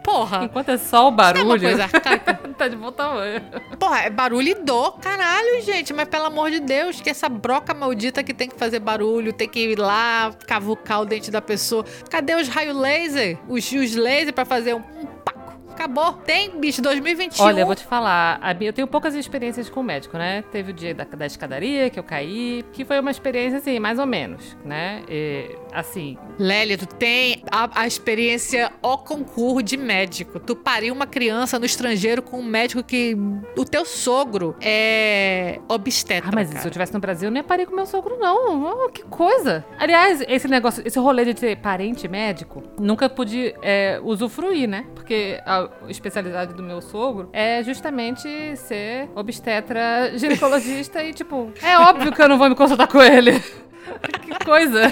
[0.03, 0.43] Porra!
[0.43, 2.33] Enquanto é só o É barulho, coisa arcaica.
[2.57, 3.41] tá de bom tamanho.
[3.79, 5.93] Porra, é barulho e dor, caralho, gente.
[5.93, 9.47] Mas pelo amor de Deus, que essa broca maldita que tem que fazer barulho, tem
[9.47, 11.85] que ir lá cavucar o dente da pessoa.
[12.09, 13.39] Cadê os raios laser?
[13.47, 15.42] Os, os laser pra fazer um, um paco.
[15.73, 16.13] Acabou.
[16.13, 17.43] Tem, bicho, 2021.
[17.43, 20.43] Olha, eu vou te falar, eu tenho poucas experiências com médico, né?
[20.51, 23.97] Teve o dia da, da escadaria que eu caí, que foi uma experiência assim, mais
[23.97, 25.01] ou menos, né?
[25.09, 30.39] E, assim, Lélia, tu tem a, a experiência ao concurso de médico.
[30.39, 33.17] Tu pariu uma criança no estrangeiro com um médico que
[33.57, 36.29] o teu sogro é obstetra.
[36.29, 36.61] ah, mas cara.
[36.61, 38.85] se eu tivesse no Brasil, eu ia parir com meu sogro, não.
[38.85, 39.65] Oh, que coisa.
[39.79, 44.85] Aliás, esse negócio, esse rolê de ter parente médico, nunca pude é, usufruir, né?
[44.93, 52.11] Porque a especialidade do meu sogro é justamente ser obstetra ginecologista e, tipo, é óbvio
[52.11, 53.41] que eu não vou me consultar com ele.
[54.21, 54.87] que coisa,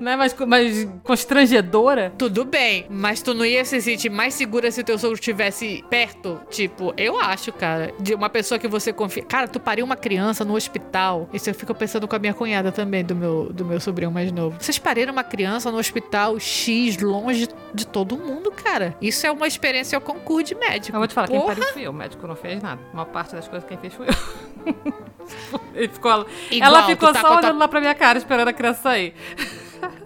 [0.00, 0.16] né?
[0.16, 2.12] Mas, mas constrangedora.
[2.16, 5.84] Tudo bem, mas tu não ia se sentir mais segura se o teu sogro estivesse
[5.88, 6.40] perto?
[6.50, 9.22] Tipo, eu acho, cara, de uma pessoa que você confia.
[9.22, 11.28] Cara, tu pariu uma criança no hospital.
[11.32, 14.30] Isso eu fico pensando com a minha cunhada também, do meu, do meu sobrinho mais
[14.32, 14.56] novo.
[14.60, 18.96] Vocês pariram uma criança no hospital X, longe de todo mundo, cara.
[19.00, 20.96] Isso é uma experiência ao concurso de médico.
[20.96, 21.54] Eu vou te falar, quem Porra.
[21.54, 21.90] pariu fui eu.
[21.90, 22.80] O médico não fez nada.
[22.92, 25.08] Uma parte das coisas quem fez fui eu.
[25.74, 28.82] Ele ficou, Igual, ela ficou tá só olhando lá pra minha cara, esperando a criança
[28.82, 29.14] sair.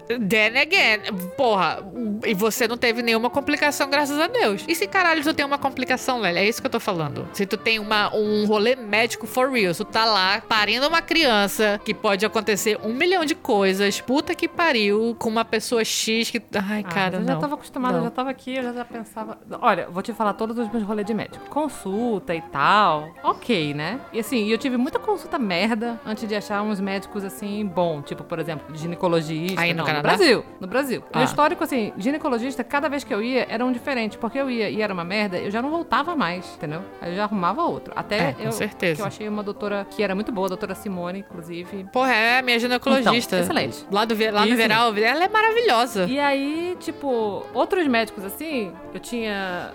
[0.07, 0.99] Then again,
[1.37, 1.83] porra,
[2.25, 4.63] e você não teve nenhuma complicação, graças a Deus.
[4.67, 6.37] E se caralho tu tem uma complicação, velho?
[6.37, 7.27] É isso que eu tô falando.
[7.33, 11.79] Se tu tem uma, um rolê médico for real, tu tá lá parindo uma criança,
[11.83, 16.41] que pode acontecer um milhão de coisas, puta que pariu, com uma pessoa X que.
[16.53, 17.27] Ai, Ah, cara, eu não.
[17.27, 18.03] já tava acostumada, eu Não.
[18.05, 19.37] já tava aqui, eu já, já pensava.
[19.61, 21.45] Olha, vou te falar todos os meus rolês de médico.
[21.49, 23.09] Consulta e tal.
[23.23, 23.99] Ok, né?
[24.11, 28.01] E assim, eu tive muita consulta merda antes de achar uns médicos assim, bom.
[28.01, 29.61] Tipo, por exemplo, ginecologista.
[29.61, 30.15] Aí no Canadá?
[30.17, 30.45] Brasil.
[30.59, 31.03] No Brasil.
[31.11, 31.17] Ah.
[31.19, 34.17] Meu histórico, assim, ginecologista, cada vez que eu ia, era um diferente.
[34.17, 36.81] Porque eu ia e era uma merda, eu já não voltava mais, entendeu?
[37.01, 37.93] Aí eu já arrumava outro.
[37.95, 38.95] Até É, com eu, certeza.
[38.95, 41.85] que eu achei uma doutora que era muito boa, a doutora Simone, inclusive.
[41.91, 43.35] Porra, é a minha ginecologista.
[43.37, 43.85] Então, excelente.
[43.91, 44.55] Lá, do, lá no.
[44.55, 46.05] Veral, ela é maravilhosa.
[46.05, 49.71] E aí, tipo, outros médicos assim, eu tinha.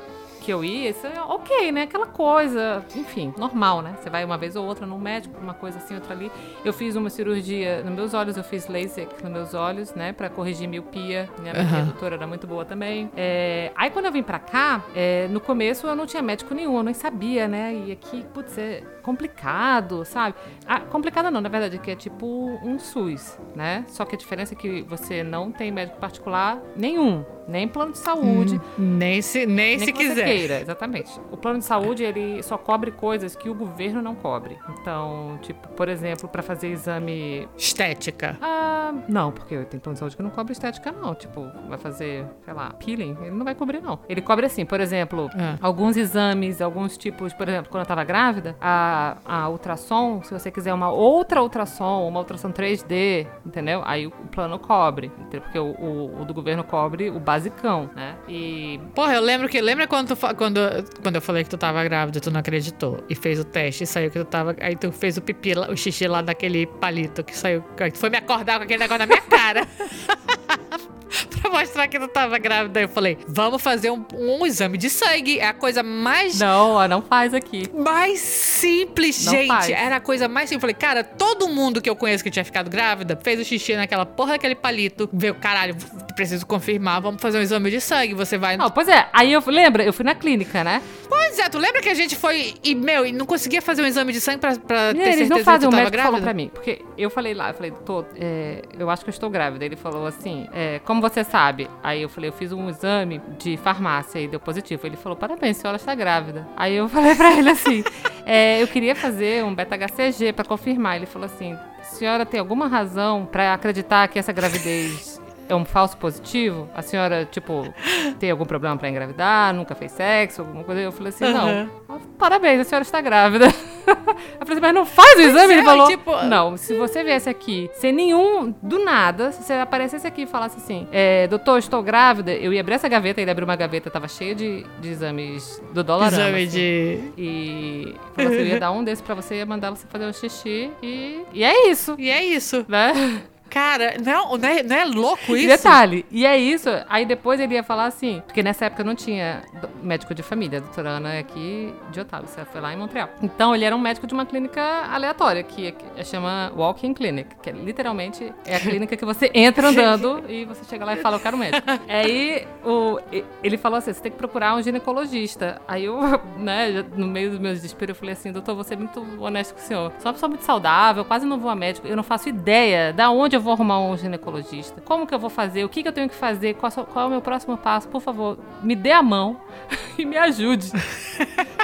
[0.48, 1.82] Que eu ia, isso é ok, né?
[1.82, 3.94] Aquela coisa, enfim, normal, né?
[4.00, 6.32] Você vai uma vez ou outra no médico, uma coisa assim, outra ali.
[6.64, 10.14] Eu fiz uma cirurgia nos meus olhos, eu fiz laser nos meus olhos, né?
[10.14, 11.28] Pra corrigir miopia.
[11.40, 11.84] Minha uhum.
[11.84, 13.10] doutora era muito boa também.
[13.14, 13.70] É...
[13.76, 15.28] Aí quando eu vim pra cá, é...
[15.28, 17.74] no começo eu não tinha médico nenhum, eu nem sabia, né?
[17.86, 20.34] E aqui, putz, é complicado, sabe?
[20.66, 22.26] Ah, complicado não, na verdade, que é tipo
[22.64, 23.84] um SUS, né?
[23.88, 27.98] Só que a diferença é que você não tem médico particular nenhum nem plano de
[27.98, 28.60] saúde.
[28.78, 30.26] Hum, nem se, nem, nem se quiser.
[30.26, 31.18] Queira, exatamente.
[31.32, 34.58] O plano de saúde, ele só cobre coisas que o governo não cobre.
[34.68, 37.48] Então, tipo, por exemplo, para fazer exame.
[37.56, 38.36] Estética.
[38.42, 41.14] Ah, não, porque tem plano de saúde que não cobre estética, não.
[41.14, 43.98] Tipo, vai fazer, sei lá, peeling, ele não vai cobrir, não.
[44.08, 45.56] Ele cobre assim, por exemplo, ah.
[45.60, 50.50] alguns exames, alguns tipos, por exemplo, quando eu tava grávida, a, a ultrassom, se você
[50.50, 53.82] quiser uma outra ultrassom, uma ultrassom 3D, entendeu?
[53.86, 55.10] Aí o plano cobre.
[55.30, 58.16] Porque o, o, o do governo cobre o básico basicão, né?
[58.28, 58.80] E.
[58.94, 59.60] Porra, eu lembro que.
[59.60, 60.60] Lembra quando, tu, quando,
[61.02, 63.02] quando eu falei que tu tava grávida, tu não acreditou?
[63.08, 64.54] E fez o teste e saiu que tu tava.
[64.60, 67.62] Aí tu fez o pipi, o xixi lá daquele palito que saiu.
[67.76, 69.66] Tu foi me acordar com aquele negócio na minha cara.
[71.40, 72.80] pra mostrar que tu tava grávida.
[72.80, 75.38] Eu falei, vamos fazer um, um, exame de sangue.
[75.38, 76.38] É a coisa mais.
[76.38, 77.70] Não, não faz aqui.
[77.74, 79.48] Mais simples, não gente.
[79.48, 79.70] Faz.
[79.70, 80.58] Era a coisa mais simples.
[80.58, 83.76] Eu falei, cara, todo mundo que eu conheço que tinha ficado grávida fez o xixi
[83.76, 85.08] naquela porra daquele palito.
[85.12, 85.76] Veio, caralho,
[86.14, 87.00] preciso confirmar.
[87.00, 88.14] Vamos fazer um exame de sangue.
[88.14, 88.56] Você vai.
[88.56, 89.08] Não, pois é.
[89.12, 90.82] Aí eu lembra, eu fui na clínica, né?
[91.08, 93.86] Pois é, tu lembra que a gente foi e, meu, e não conseguia fazer um
[93.86, 96.12] exame de sangue pra, pra ter eles não fazem, que o médico grávida?
[96.12, 96.50] falou pra mim.
[96.52, 99.64] Porque eu falei lá, eu falei, tô, é, eu acho que eu estou grávida.
[99.64, 101.68] Ele falou assim, é, como você sabe?
[101.82, 104.86] Aí eu falei, eu fiz um exame de farmácia e deu positivo.
[104.86, 106.46] Ele falou, parabéns, a senhora está grávida.
[106.56, 107.84] Aí eu falei pra ele assim,
[108.26, 110.96] é, eu queria fazer um beta-HCG pra confirmar.
[110.96, 115.17] Ele falou assim, senhora tem alguma razão para acreditar que essa gravidez
[115.48, 116.68] é um falso positivo?
[116.74, 117.72] A senhora, tipo,
[118.18, 119.54] tem algum problema para engravidar?
[119.54, 120.42] Nunca fez sexo?
[120.42, 120.80] Alguma coisa?
[120.80, 121.32] Eu falei assim, uhum.
[121.32, 122.00] não.
[122.18, 123.46] Parabéns, a senhora está grávida.
[123.88, 125.54] Eu falei assim, mas não faz o exame?
[125.54, 126.22] Ele é, falou, tipo...
[126.24, 130.56] não, se você viesse aqui sem nenhum, do nada, se você aparecesse aqui e falasse
[130.58, 134.08] assim, é, doutor, estou grávida, eu ia abrir essa gaveta, ele abriu uma gaveta, tava
[134.08, 136.08] cheia de, de exames do dólar.
[136.08, 137.00] Exame assim, de...
[137.16, 140.12] E falou assim, eu ia dar um desses pra você, ia mandar você fazer um
[140.12, 141.22] xixi e...
[141.32, 141.94] E é isso.
[141.98, 142.66] E é isso.
[142.68, 143.22] Né?
[143.50, 145.48] Cara, não, não, é, não é louco isso?
[145.48, 146.68] Detalhe, e é isso.
[146.88, 149.42] Aí depois ele ia falar assim, porque nessa época não tinha
[149.82, 153.08] médico de família, a doutora Ana é aqui de Otávio, você foi lá em Montreal.
[153.22, 157.50] Então ele era um médico de uma clínica aleatória, que é, chama Walking Clinic, que
[157.50, 161.16] é, literalmente é a clínica que você entra andando e você chega lá e fala,
[161.16, 161.66] eu quero um médico.
[161.88, 162.98] Aí o,
[163.42, 165.60] ele falou assim, você tem que procurar um ginecologista.
[165.66, 165.98] Aí eu,
[166.36, 169.60] né, no meio dos meus desesperos, eu falei assim, doutor, você é muito honesto com
[169.60, 169.92] o senhor.
[169.98, 173.10] Sou uma pessoa muito saudável, quase não vou a médico, eu não faço ideia da
[173.10, 174.80] onde eu vou arrumar um ginecologista?
[174.84, 175.64] Como que eu vou fazer?
[175.64, 176.54] O que, que eu tenho que fazer?
[176.54, 177.88] Qual, qual é o meu próximo passo?
[177.88, 179.40] Por favor, me dê a mão
[179.98, 180.70] e me ajude.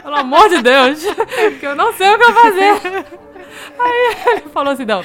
[0.03, 1.03] Pelo amor de Deus,
[1.61, 3.07] que eu não sei o que eu fazer.
[3.79, 5.05] Aí ele falou assim: não.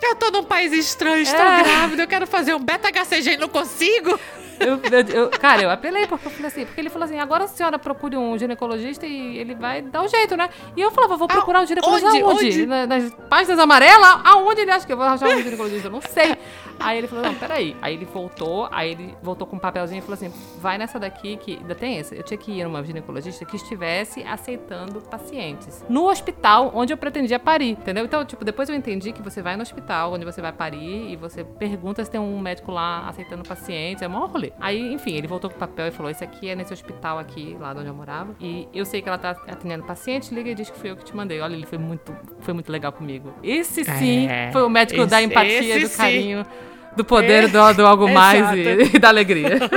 [0.00, 1.62] Eu tô num país estranho, estou é.
[1.62, 4.18] grávida, eu quero fazer um beta-HCG e não consigo.
[4.60, 7.44] Eu, eu, eu, cara, eu apelei porque eu falei assim, porque ele falou assim, agora
[7.44, 10.48] a senhora procure um ginecologista e ele vai dar um jeito, né?
[10.76, 12.22] E eu falava, vou procurar um ginecologista onde?
[12.22, 12.46] aonde?
[12.46, 12.66] Onde?
[12.66, 14.20] Na, nas páginas amarelas?
[14.24, 15.88] Aonde ele acha que eu vou arranjar um ginecologista?
[15.88, 16.36] Eu não sei.
[16.80, 17.76] Aí ele falou, não, peraí.
[17.82, 21.36] Aí ele voltou, aí ele voltou com um papelzinho e falou assim, vai nessa daqui
[21.36, 22.14] que ainda tem essa.
[22.14, 25.84] Eu tinha que ir numa ginecologista que estivesse aceitando pacientes.
[25.88, 28.04] No hospital onde eu pretendia parir, entendeu?
[28.04, 31.16] Então, tipo, depois eu entendi que você vai no hospital onde você vai parir e
[31.16, 34.02] você pergunta se tem um médico lá aceitando pacientes.
[34.02, 34.47] É mó rolê.
[34.60, 37.56] Aí, enfim, ele voltou com o papel e falou: Esse aqui é nesse hospital aqui,
[37.58, 38.34] lá onde eu morava.
[38.40, 41.04] E eu sei que ela tá atendendo paciente, liga e diz que fui eu que
[41.04, 41.40] te mandei.
[41.40, 43.32] Olha, ele foi muito, foi muito legal comigo.
[43.42, 46.44] Esse sim é, foi o médico esse, da empatia, do carinho.
[46.44, 46.50] Sim.
[46.96, 49.58] Do poder é, do, do algo mais e, e da alegria.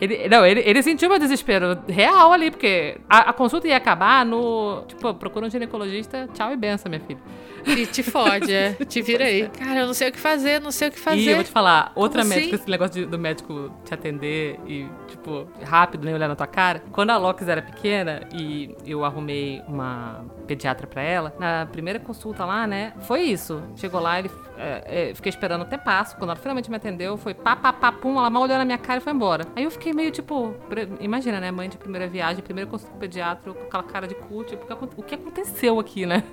[0.00, 4.24] Ele, não, ele, ele sentiu meu desespero real ali, porque a, a, consulta ia acabar
[4.24, 4.82] no.
[4.86, 7.20] Tipo, procura um ginecologista, tchau e benção, minha filha.
[7.66, 8.74] E te fode, é.
[8.86, 9.48] Te vira aí.
[9.48, 11.20] Cara, eu não sei o que fazer, não sei o que fazer.
[11.20, 12.62] E eu vou te falar, outra Como médica, assim?
[12.62, 16.82] esse negócio de, do médico te atender e, tipo, rápido, nem olhar na tua cara.
[16.92, 22.44] Quando a Locks era pequena e eu arrumei uma pediatra pra ela, na primeira consulta
[22.44, 23.62] lá, né, foi isso.
[23.76, 26.16] Chegou lá, ele é, é, fiquei esperando até passo.
[26.16, 28.78] Quando ela finalmente me atendeu, foi pá, pá, pá, pum, ela mal olhou na minha
[28.78, 29.44] cara e foi embora.
[29.54, 30.54] Aí eu fiquei meio tipo,
[31.00, 34.44] imagina, né, mãe de primeira viagem, primeira consulta com pediatra, com aquela cara de cu,
[34.44, 34.64] tipo,
[34.96, 36.22] o que aconteceu aqui, né?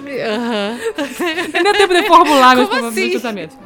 [0.00, 0.78] Uhum.
[1.52, 2.80] Nem deu tempo de formular meus, assim?
[2.80, 3.58] meus pensamentos.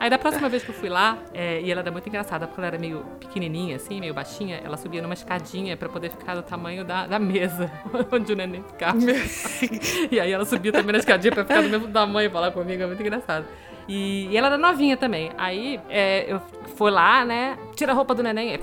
[0.00, 2.60] Aí da próxima vez que eu fui lá, é, e ela era muito engraçada, porque
[2.60, 6.42] ela era meio pequenininha, assim, meio baixinha, ela subia numa escadinha pra poder ficar do
[6.42, 7.70] tamanho da, da mesa
[8.12, 8.98] onde o neném ficava.
[10.10, 12.86] e aí ela subia também na escadinha pra ficar do mesmo tamanho falar comigo, é
[12.86, 13.44] muito engraçado.
[13.88, 15.30] E, e ela era novinha também.
[15.38, 16.42] Aí é, eu
[16.76, 17.56] fui lá, né?
[17.74, 18.58] Tira a roupa do neném, é,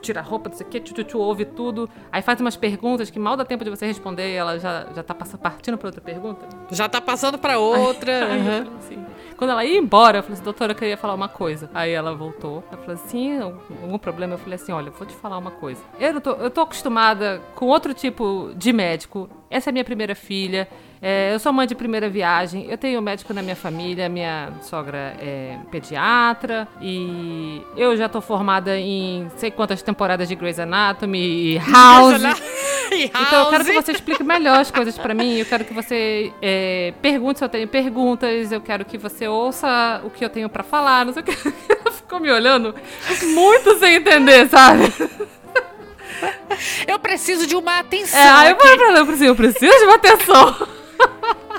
[0.00, 1.88] tira a roupa, não sei o quê, tchu, ouve tudo.
[2.10, 5.02] Aí faz umas perguntas que mal dá tempo de você responder e ela já, já
[5.02, 6.46] tá pass- partindo pra outra pergunta.
[6.70, 8.24] Já tá passando pra outra.
[8.32, 9.06] Aí falei assim,
[9.42, 11.68] Quando ela ia embora, eu falei assim, doutora, eu queria falar uma coisa.
[11.74, 12.62] Aí ela voltou.
[12.70, 14.34] Ela falou assim, algum problema?
[14.34, 15.82] Eu falei assim, olha, vou te falar uma coisa.
[15.98, 19.28] Eu, tô, eu tô acostumada com outro tipo de médico.
[19.52, 20.66] Essa é minha primeira filha.
[21.00, 22.66] É, eu sou mãe de primeira viagem.
[22.70, 24.08] Eu tenho médico na minha família.
[24.08, 26.66] Minha sogra é pediatra.
[26.80, 32.22] E eu já tô formada em sei quantas temporadas de Grey's Anatomy e House.
[32.92, 35.38] E Então eu quero que você explique melhor as coisas pra mim.
[35.38, 38.52] Eu quero que você é, pergunte se eu tenho perguntas.
[38.52, 41.06] Eu quero que você ouça o que eu tenho pra falar.
[41.06, 41.32] Não sei o que.
[41.72, 42.74] Ela ficou me olhando
[43.34, 44.92] muito sem entender, sabe?
[46.86, 48.18] Eu preciso de uma atenção.
[48.18, 50.68] É, pra ela, eu preciso, eu preciso de uma atenção.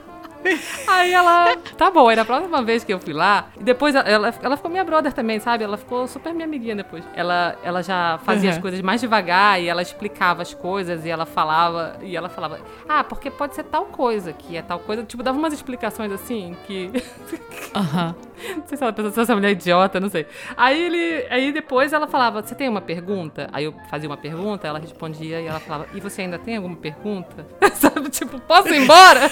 [0.87, 4.33] Aí ela, tá bom, aí na próxima vez que eu fui lá, e depois ela,
[4.41, 5.63] ela, ficou minha brother também, sabe?
[5.63, 7.03] Ela ficou super minha amiguinha depois.
[7.15, 8.55] Ela, ela já fazia Uhum.
[8.55, 12.59] as coisas mais devagar e ela explicava as coisas e ela falava, e ela falava,
[12.87, 15.03] ah, porque pode ser tal coisa, que é tal coisa.
[15.03, 16.91] Tipo, dava umas explicações assim que.
[17.75, 18.15] Aham.
[18.57, 20.25] Não sei se ela pensou se essa mulher é idiota, não sei.
[20.57, 21.25] Aí ele.
[21.29, 23.47] Aí depois ela falava, você tem uma pergunta?
[23.53, 26.75] Aí eu fazia uma pergunta, ela respondia e ela falava, e você ainda tem alguma
[26.75, 27.47] pergunta?
[27.75, 29.21] Sabe, tipo, posso ir embora?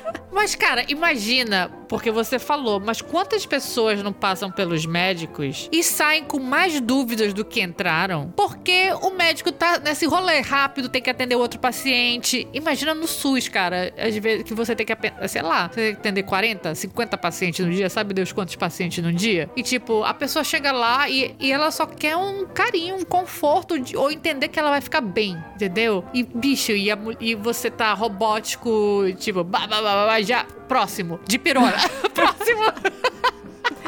[0.31, 6.23] Mas, cara, imagina, porque você falou, mas quantas pessoas não passam pelos médicos e saem
[6.23, 8.33] com mais dúvidas do que entraram?
[8.35, 12.47] Porque o médico tá nesse rolê rápido, tem que atender outro paciente.
[12.53, 14.95] Imagina no SUS, cara, às vezes que você tem que,
[15.27, 19.03] sei lá, você tem que atender 40, 50 pacientes no dia, sabe Deus quantos pacientes
[19.03, 19.49] no dia?
[19.55, 23.77] E, tipo, a pessoa chega lá e, e ela só quer um carinho, um conforto,
[23.79, 26.05] de- ou entender que ela vai ficar bem, entendeu?
[26.13, 31.19] E, bicho, e, a e você tá robótico, tipo, bah, bah, bah, bah, já, próximo,
[31.27, 31.73] de pirona,
[32.13, 32.61] próximo,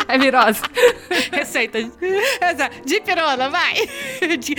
[0.08, 0.62] É virose.
[1.32, 1.80] receita,
[2.86, 3.74] de pirona, vai,
[4.38, 4.56] de,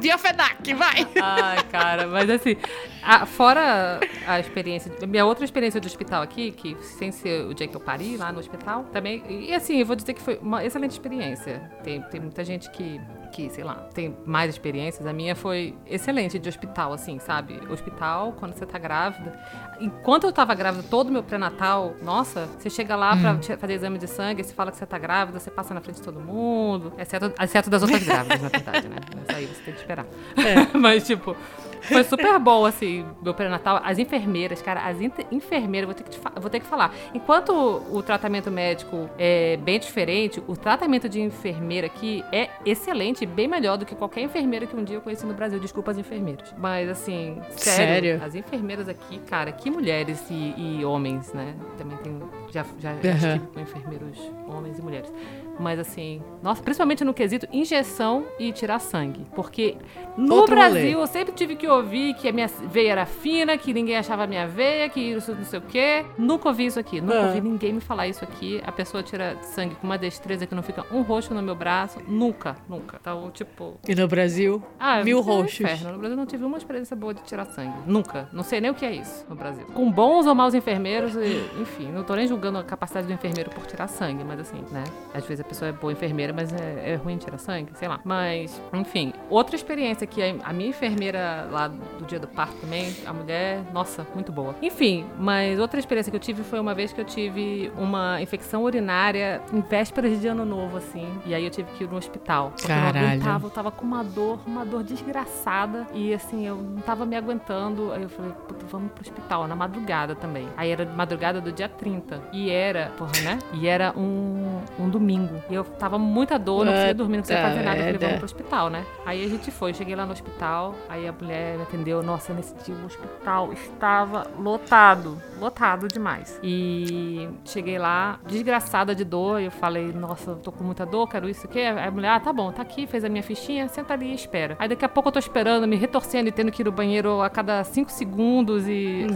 [0.00, 1.06] biofenac, vai.
[1.20, 2.56] Ai, cara, mas assim,
[3.02, 7.66] a- fora a experiência, minha outra experiência de hospital aqui, que sem ser o dia
[7.66, 10.64] que eu pari lá no hospital, também, e assim, eu vou dizer que foi uma
[10.64, 11.60] excelente experiência.
[11.82, 13.00] Tem, tem muita gente que,
[13.32, 17.60] que, sei lá, tem mais experiências, a minha foi excelente de hospital, assim, sabe?
[17.70, 19.38] Hospital, quando você tá grávida.
[19.80, 23.72] Enquanto eu tava grávida, todo o meu pré-natal, nossa, você chega lá pra te- fazer
[23.74, 26.20] exame de sangue, você fala que você tá grávida, você passa na frente de todo
[26.20, 28.96] mundo, exceto, exceto das outras grávidas, na verdade, né?
[29.26, 30.06] Mas aí você tem que esperar.
[30.78, 31.34] Mas, tipo,
[31.82, 33.80] foi super bom, assim, meu pré-natal.
[33.84, 34.98] As enfermeiras, cara, as
[35.30, 36.94] enfermeiras, vou ter, que te vou ter que falar.
[37.14, 37.52] Enquanto
[37.90, 43.76] o tratamento médico é bem diferente, o tratamento de enfermeira aqui é excelente, bem melhor
[43.76, 45.58] do que qualquer enfermeira que um dia eu conheci no Brasil.
[45.58, 46.54] Desculpa as enfermeiras.
[46.58, 48.22] Mas, assim, sério, Sério?
[48.24, 51.54] as enfermeiras aqui, cara, que mulheres e, e homens, né?
[51.78, 52.20] Também tem.
[52.50, 53.14] Já, já, Aham.
[53.14, 55.12] estive com enfermeiros homens e mulheres.
[55.60, 59.26] Mas assim, nossa, principalmente no quesito injeção e tirar sangue.
[59.34, 59.76] Porque
[60.16, 60.94] no Outro Brasil rolê.
[60.94, 64.26] eu sempre tive que ouvir que a minha veia era fina, que ninguém achava a
[64.26, 66.04] minha veia, que isso não sei o quê.
[66.16, 67.00] Nunca ouvi isso aqui.
[67.00, 67.26] Nunca Ah.
[67.26, 68.60] ouvi ninguém me falar isso aqui.
[68.66, 71.98] A pessoa tira sangue com uma destreza que não fica um roxo no meu braço.
[72.08, 72.96] Nunca, nunca.
[73.00, 73.78] Então, tipo.
[73.86, 75.60] E no Brasil, Ah, mil é roxos.
[75.60, 75.92] inferno.
[75.92, 77.74] No Brasil não tive uma experiência boa de tirar sangue.
[77.86, 78.28] Nunca.
[78.32, 79.66] Não sei nem o que é isso no Brasil.
[79.74, 81.12] Com bons ou maus enfermeiros,
[81.60, 84.84] enfim, não tô nem julgando a capacidade do enfermeiro por tirar sangue, mas assim, né?
[85.12, 88.00] Às vezes a pessoa é boa enfermeira, mas é, é ruim tirar sangue, sei lá.
[88.04, 93.12] Mas, enfim, outra experiência que a, minha enfermeira lá do dia do parto também, a
[93.12, 94.54] mulher, nossa, muito boa.
[94.62, 98.62] Enfim, mas outra experiência que eu tive foi uma vez que eu tive uma infecção
[98.62, 101.06] urinária em vésperas de ano novo, assim.
[101.26, 102.50] E aí eu tive que ir no hospital.
[102.50, 103.06] Porque eu não Caralho.
[103.08, 105.86] aguentava, eu tava com uma dor, uma dor desgraçada.
[105.92, 107.92] E assim, eu não tava me aguentando.
[107.92, 110.48] Aí eu falei, puta, vamos pro hospital, na madrugada também.
[110.56, 112.22] Aí era madrugada do dia 30.
[112.32, 113.38] E era, porra, né?
[113.54, 115.39] E era um, um domingo.
[115.48, 117.70] E eu tava muita dor, não conseguia dormir, não conseguia fazer nada.
[117.70, 118.06] Eu falei, merda.
[118.06, 118.84] vamos pro hospital, né?
[119.06, 122.02] Aí a gente foi, cheguei lá no hospital, aí a mulher me atendeu.
[122.02, 126.38] Nossa, nesse dia o hospital estava lotado, lotado demais.
[126.42, 131.28] E cheguei lá, desgraçada de dor, eu falei, nossa, eu tô com muita dor, quero
[131.28, 131.58] isso aqui.
[131.60, 134.14] Aí a mulher, ah, tá bom, tá aqui, fez a minha fichinha, senta ali e
[134.14, 134.56] espera.
[134.58, 137.20] Aí daqui a pouco eu tô esperando, me retorcendo e tendo que ir no banheiro
[137.22, 139.06] a cada cinco segundos e.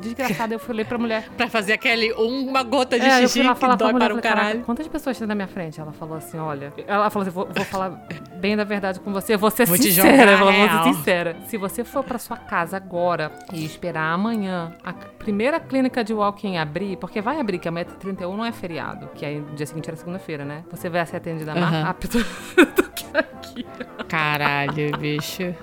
[0.00, 1.28] Desgraçada, eu falei pra mulher.
[1.36, 3.92] Pra fazer aquele uma gota de É, eu xixi fui lá que falar pra dói
[3.92, 4.64] mulher, para o "Caraca, caralho.
[4.64, 5.67] Quantas pessoas tem na minha frente?
[5.76, 6.72] Ela falou assim, olha...
[6.86, 7.90] Ela falou assim, vou, vou falar
[8.36, 10.30] bem da verdade com você, vou ser Vou sincera.
[10.30, 11.36] Ela falou, vou ser sincera.
[11.46, 16.56] Se você for pra sua casa agora e esperar amanhã a primeira clínica de walk-in
[16.56, 19.66] abrir, porque vai abrir, que amanhã é 31 não é feriado, que aí no dia
[19.66, 20.64] seguinte era segunda-feira, né?
[20.70, 22.18] Você vai ser atendida mais rápido
[22.76, 23.66] do que aqui.
[24.08, 25.54] Caralho, bicho.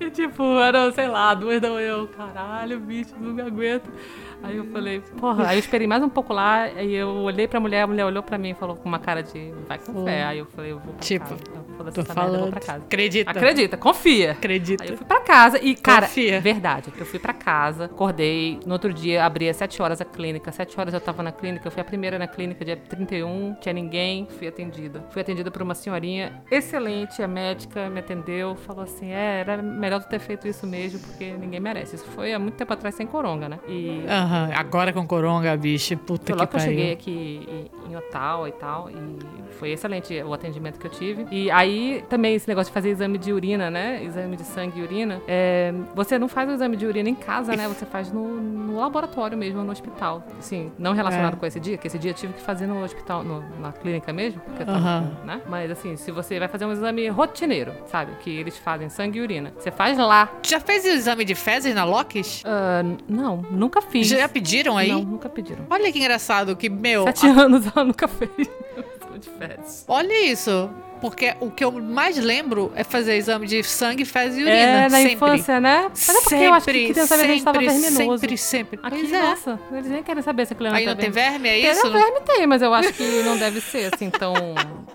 [0.00, 1.88] E tipo, era, sei lá, duas da manhã.
[1.88, 3.90] Eu, Caralho, bicho, não me aguento.
[4.42, 7.60] Aí eu falei, porra, aí eu esperei mais um pouco lá, aí eu olhei pra
[7.60, 10.24] mulher, a mulher olhou pra mim e falou com uma cara de vai com fé.
[10.24, 11.40] Aí eu falei, eu vou pra Tipo, casa.
[11.54, 12.50] Eu, foda-se Tô essa merda, eu vou falando.
[12.52, 12.84] pra casa.
[12.84, 13.30] Acredita.
[13.30, 14.32] Acredita, confia.
[14.32, 14.84] Acredita.
[14.84, 16.40] Aí eu fui pra casa e, cara, Confia.
[16.40, 20.50] verdade, eu fui pra casa, acordei, no outro dia abri às 7 horas a clínica,
[20.50, 23.72] 7 horas eu tava na clínica, eu fui a primeira na clínica, dia 31, tinha
[23.72, 25.04] ninguém, fui atendida.
[25.10, 30.00] Fui atendida por uma senhorinha excelente, a médica me atendeu, falou assim, é, era melhor
[30.02, 31.96] tu ter feito isso mesmo, porque ninguém merece.
[31.96, 33.58] Isso foi há muito tempo atrás sem coronga, né?
[33.68, 35.96] E Aham, Agora com coronga, bicho.
[35.96, 36.76] Puta foi que logo que eu pariu.
[36.76, 38.94] cheguei aqui em Ottawa e tal, e
[39.58, 41.26] foi excelente o atendimento que eu tive.
[41.30, 44.02] E aí também esse negócio de fazer exame de urina, né?
[44.02, 45.20] Exame de sangue e urina.
[45.28, 47.68] é, você não faz o exame de urina em casa, né?
[47.68, 50.22] Você faz no, no laboratório mesmo, no hospital.
[50.38, 51.36] Assim, não relacionado É.
[51.36, 54.12] com esse dia, que esse dia eu tive que fazer no hospital, no- na clínica
[54.12, 55.40] mesmo, porque eu tava, né?
[55.48, 58.12] Mas assim, se você vai fazer um exame rotineiro, sabe?
[58.20, 59.52] Que eles fazem sangue e urina.
[59.58, 60.28] Você faz lá.
[60.42, 62.42] Já fez o exame de fezes na Locks?
[62.46, 64.06] Ah, não, nunca fiz.
[64.08, 64.88] Já pediram aí?
[64.88, 65.66] Não, nunca pediram.
[65.70, 68.30] Olha que engraçado que, meu, Sete anos ela nunca fez.
[69.88, 70.70] Olha isso.
[71.02, 74.56] Porque o que eu mais lembro é fazer exame de sangue, fezes e urina.
[74.56, 75.12] É, na sempre.
[75.14, 75.88] infância, né?
[75.90, 78.18] Mas é porque eu acho que criança vezes estava sempre, verminoso.
[78.18, 78.80] sempre, sempre.
[78.82, 79.22] Aqui, Pois é.
[79.22, 81.32] nossa, eles nem querem saber se a criança Aí tá não tem vermelha.
[81.32, 81.84] verme, é Tem, isso?
[81.84, 84.32] não, verme tem, mas eu acho que não deve ser assim tão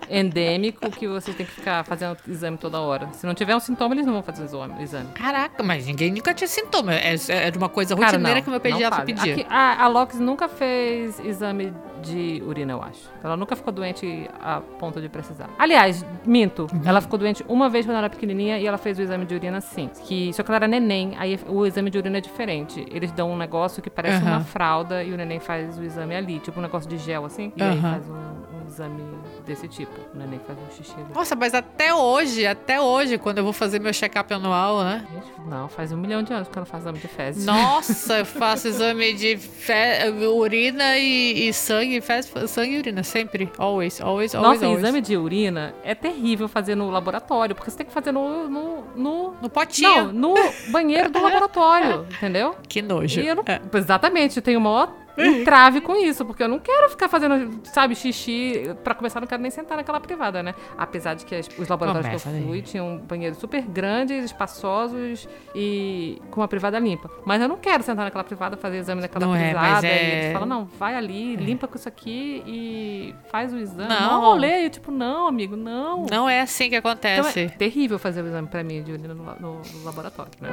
[0.08, 3.08] endêmico que você tem que ficar fazendo exame toda hora.
[3.12, 5.12] Se não tiver um sintoma, eles não vão fazer o exame.
[5.12, 6.94] Caraca, mas ninguém nunca tinha sintoma.
[6.94, 9.34] É, é de uma coisa Cara, rotineira não, que o meu pediatra pedia.
[9.34, 13.10] Aqui, a, a Lox nunca fez exame de urina, eu acho.
[13.22, 15.48] Ela nunca ficou doente a ponto de precisar.
[15.58, 16.66] Aliás, minto.
[16.72, 16.80] Uhum.
[16.84, 19.34] Ela ficou doente uma vez quando ela era pequenininha e ela fez o exame de
[19.34, 19.90] urina sim.
[20.04, 22.86] Que, só que ela era neném, aí o exame de urina é diferente.
[22.90, 24.32] Eles dão um negócio que parece Aham.
[24.36, 26.38] uma fralda e o neném faz o exame ali.
[26.38, 27.52] Tipo um negócio de gel, assim.
[27.56, 27.92] E aí Aham.
[27.92, 28.27] faz um
[28.68, 29.02] exame
[29.46, 29.92] desse tipo.
[30.14, 31.06] O neném faz um xixi ali.
[31.14, 35.04] Nossa, mas até hoje, até hoje, quando eu vou fazer meu check-up anual, né?
[35.12, 37.44] Gente, não, faz um milhão de anos que ela faz exame de fezes.
[37.46, 43.50] Nossa, eu faço exame de fe- urina e, e sangue, fez, sangue e urina, sempre.
[43.58, 44.82] Always, always, always, Nossa, always.
[44.84, 48.48] exame de urina é terrível fazer no laboratório, porque você tem que fazer no.
[48.48, 50.12] no, no No potinho.
[50.12, 50.34] não, no
[50.68, 52.54] banheiro do laboratório, entendeu?
[52.68, 53.20] Que nojo.
[53.20, 53.60] Eu não, É.
[53.76, 54.92] Exatamente, eu tenho o maior
[55.26, 58.62] entrave com isso, porque eu não quero ficar fazendo, sabe, xixi.
[58.84, 60.54] Pra começar, eu não quero nem sentar naquela privada, né?
[60.76, 62.48] Apesar de que as- os laboratórios Começa que eu daí.
[62.48, 67.10] fui tinham banheiros super grandes, espaçosos e com uma privada limpa.
[67.24, 69.86] Mas eu não quero sentar naquela privada, fazer exame naquela Não é, privada.
[69.86, 73.88] E é- eles falam, não, vai ali, limpa com isso aqui e faz o exame.
[73.88, 73.98] Não.
[74.08, 74.66] Não, rolê.
[74.66, 76.06] Eu, tipo, não, amigo, não.
[76.10, 77.40] Não é assim que Então acontece.
[77.40, 80.48] é terrível fazer o exame pra mim de urina no, no- no laboratório, né?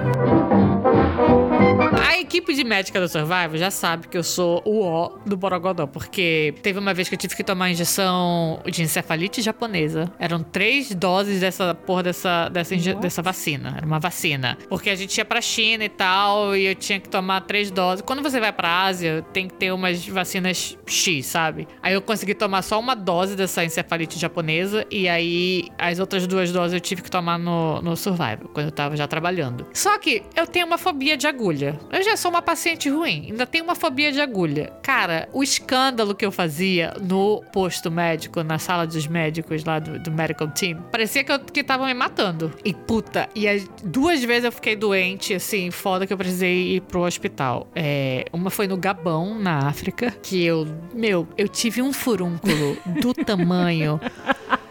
[2.08, 5.86] A equipe de médica do Survival já sabe que eu sou o O do Borogodó,
[5.86, 10.12] porque teve uma vez que eu tive que tomar injeção de encefalite japonesa.
[10.18, 13.74] Eram três doses dessa porra dessa, dessa, inje- dessa vacina.
[13.78, 14.58] Era uma vacina.
[14.70, 18.02] Porque a gente ia pra China e tal, e eu tinha que tomar três doses.
[18.02, 21.68] Quando você vai pra Ásia, tem que ter umas vacinas X, sabe?
[21.82, 26.52] Aí eu consegui tomar só uma dose dessa encefalite japonesa, e aí as outras duas
[26.52, 29.68] doses eu tive que tomar no, no Survival, quando eu tava já trabalhando.
[29.74, 31.78] Só que eu tenho uma fobia de agulha.
[31.96, 34.74] Eu já sou uma paciente ruim, ainda tenho uma fobia de agulha.
[34.84, 39.98] Cara, o escândalo que eu fazia no posto médico, na sala dos médicos lá do,
[39.98, 42.52] do medical team, parecia que eu que tava me matando.
[42.66, 46.82] E puta, e as duas vezes eu fiquei doente, assim, foda que eu precisei ir
[46.82, 47.66] pro hospital.
[47.74, 53.14] É, uma foi no Gabão, na África, que eu, meu, eu tive um furúnculo do
[53.14, 54.02] tamanho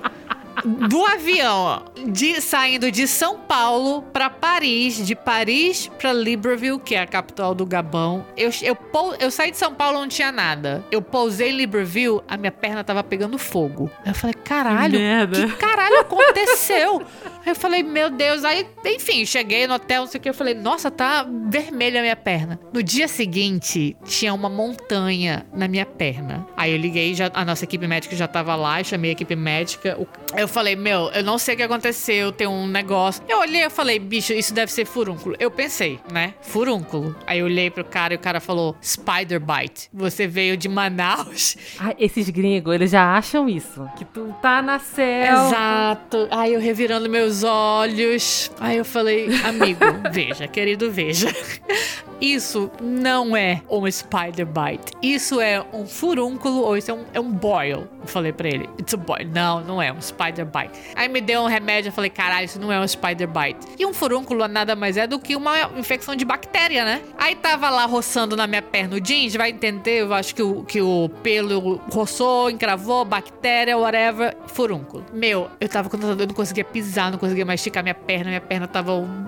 [0.65, 7.01] do avião, de, saindo de São Paulo pra Paris, de Paris pra Libreville, que é
[7.01, 8.27] a capital do Gabão.
[8.37, 8.77] Eu, eu,
[9.21, 10.85] eu saí de São Paulo, não tinha nada.
[10.91, 13.91] Eu pousei em Libreville, a minha perna tava pegando fogo.
[14.05, 15.47] Eu falei, caralho, merda.
[15.47, 17.03] que caralho aconteceu?
[17.45, 18.45] Aí eu falei, meu Deus.
[18.45, 20.29] Aí, enfim, cheguei no hotel, não sei o que.
[20.29, 22.59] Eu falei, nossa, tá vermelha a minha perna.
[22.73, 26.47] No dia seguinte, tinha uma montanha na minha perna.
[26.57, 29.99] Aí eu liguei, já, a nossa equipe médica já tava lá, chamei a equipe médica.
[30.37, 33.23] Eu falei, meu, eu não sei o que aconteceu, tem um negócio.
[33.29, 35.37] Eu olhei, eu falei, bicho, isso deve ser furúnculo.
[35.39, 36.35] Eu pensei, né?
[36.41, 37.15] Furúnculo.
[37.27, 39.89] Aí eu olhei pro cara e o cara falou, spider bite.
[39.93, 41.57] Você veio de Manaus.
[41.77, 43.87] Ah, esses gringos, eles já acham isso.
[43.97, 45.47] Que tu tá na céu.
[45.47, 46.29] Exato.
[46.31, 48.51] Aí eu revirando meus olhos.
[48.61, 49.81] Aí eu falei, amigo,
[50.13, 51.29] veja, querido, veja.
[52.21, 54.93] isso não é um spider bite.
[55.03, 57.89] Isso é um furúnculo ou isso é um, é um boil.
[58.01, 59.27] Eu falei pra ele, it's a boil.
[59.29, 60.79] Não, não é um spider bite.
[60.95, 63.67] Aí me deu um remédio, eu falei, caralho, isso não é um spider bite.
[63.79, 67.03] E um furúnculo nada mais é do que uma infecção de bactéria, né?
[67.19, 70.63] Aí tava lá roçando na minha perna o jeans, vai entender, eu acho que o,
[70.65, 75.05] que o pelo roçou, encravou, bactéria, whatever, furúnculo.
[75.13, 77.95] Meu, eu tava com tanta dor, eu não conseguia pisar, não conseguia mais esticar minha
[77.95, 79.25] perna, minha perna tava um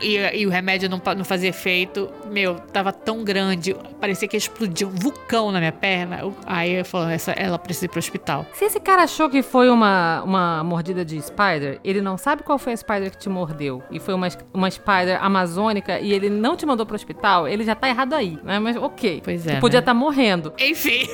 [0.00, 2.08] e, e, o remédio não, não fazia efeito.
[2.30, 6.20] Meu, tava tão grande, parecia que explodia um vulcão na minha perna.
[6.46, 8.46] Aí eu falei, essa, ela precisa ir pro hospital.
[8.54, 12.58] Se esse cara achou que foi uma, uma mordida de spider, ele não sabe qual
[12.58, 13.82] foi a spider que te mordeu.
[13.90, 17.74] E foi uma, uma spider amazônica e ele não te mandou pro hospital, ele já
[17.74, 18.58] tá errado aí, né?
[18.58, 19.20] Mas ok.
[19.22, 19.56] Pois é.
[19.56, 19.82] Tu podia né?
[19.82, 20.54] estar tá morrendo.
[20.58, 21.06] Enfim.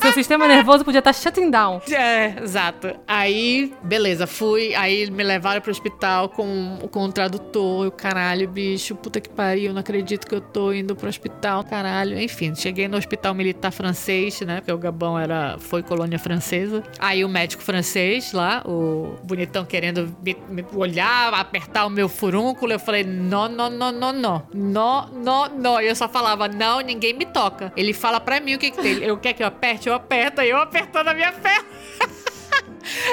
[0.00, 1.80] Seu sistema nervoso podia estar tá shutting down.
[1.90, 2.94] É, exato.
[3.06, 4.74] Aí, beleza, fui.
[4.74, 7.88] Aí me levaram pro hospital com, com um tradutor.
[7.88, 12.20] o caralho, bicho, puta que pariu, não acredito que eu tô indo pro hospital, caralho.
[12.20, 14.56] Enfim, cheguei no hospital militar francês, né?
[14.60, 16.82] Porque o Gabão era, foi colônia francesa.
[16.98, 22.72] Aí o médico francês lá, o bonitão querendo me, me olhar, apertar o meu furúnculo.
[22.72, 24.42] Eu falei, não, não, não, não, não.
[24.54, 25.80] Não, não, não.
[25.80, 27.72] E eu só falava, não, ninguém me toca.
[27.76, 29.02] Ele fala pra mim o que que tem.
[29.02, 31.66] Eu quero que eu aperte, eu aperto, aí eu apertando a minha perna.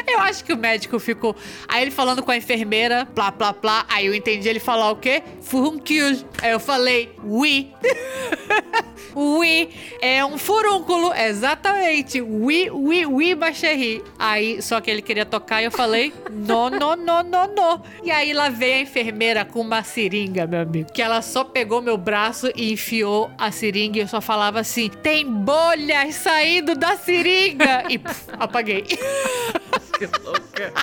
[0.07, 1.35] Eu acho que o médico ficou.
[1.67, 3.85] Aí ele falando com a enfermeira, plá, plá, plá.
[3.89, 5.23] Aí eu entendi ele falar o quê?
[5.41, 6.25] Furunculus.
[6.41, 7.71] Aí eu falei, oui.
[9.15, 9.69] oui
[10.01, 12.21] é um furúnculo, exatamente.
[12.21, 14.03] Oui, oui, oui, bacherri.
[14.19, 17.81] Aí, só que ele queria tocar e eu falei, no, no, no, no, no.
[18.03, 20.91] E aí lá veio a enfermeira com uma seringa, meu amigo.
[20.91, 24.89] Que ela só pegou meu braço e enfiou a seringa e eu só falava assim:
[24.89, 27.85] tem bolhas saindo da seringa.
[27.89, 28.83] E puf, apaguei.
[30.23, 30.73] Louca.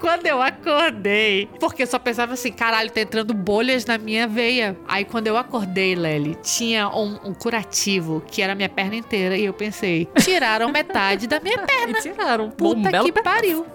[0.00, 4.76] Quando eu acordei, porque eu só pensava assim, caralho, tá entrando bolhas na minha veia.
[4.88, 9.36] Aí quando eu acordei, Lely, tinha um, um curativo que era a minha perna inteira.
[9.36, 11.98] E eu pensei, tiraram metade da minha perna.
[11.98, 12.50] E tiraram.
[12.50, 13.66] Puta um que pariu.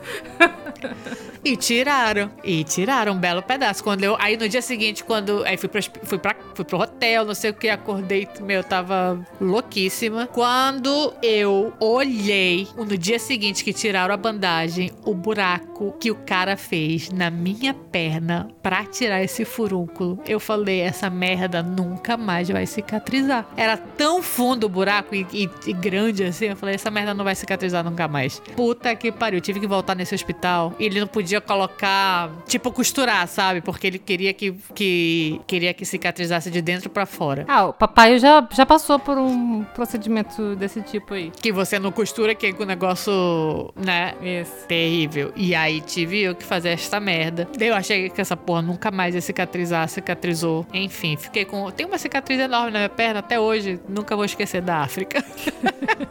[1.47, 2.29] E tiraram.
[2.43, 3.83] E tiraram um belo pedaço.
[3.83, 5.43] Quando eu, aí no dia seguinte, quando.
[5.45, 9.19] Aí fui, pro, fui, pra, fui pro hotel, não sei o que, acordei, meu, tava
[9.39, 10.27] louquíssima.
[10.27, 16.57] Quando eu olhei, no dia seguinte que tiraram a bandagem, o buraco que o cara
[16.57, 22.65] fez na minha perna pra tirar esse furúnculo, eu falei, essa merda nunca mais vai
[22.65, 23.47] cicatrizar.
[23.55, 27.23] Era tão fundo o buraco e, e, e grande assim, eu falei, essa merda não
[27.23, 28.39] vai cicatrizar nunca mais.
[28.55, 33.27] Puta que pariu, tive que voltar nesse hospital e ele não podia colocar, tipo, costurar,
[33.27, 33.61] sabe?
[33.61, 37.45] Porque ele queria que, que queria que cicatrizasse de dentro pra fora.
[37.47, 41.31] Ah, o papai já, já passou por um procedimento desse tipo aí.
[41.41, 44.13] Que você não costura, que é o negócio, né?
[44.21, 44.67] Isso.
[44.67, 45.31] Terrível.
[45.35, 47.47] E aí tive eu que fazer esta merda.
[47.57, 50.65] Daí eu achei que essa porra nunca mais ia cicatrizar, cicatrizou.
[50.73, 51.69] Enfim, fiquei com.
[51.71, 53.79] Tem uma cicatriz enorme na minha perna até hoje.
[53.87, 55.23] Nunca vou esquecer da África.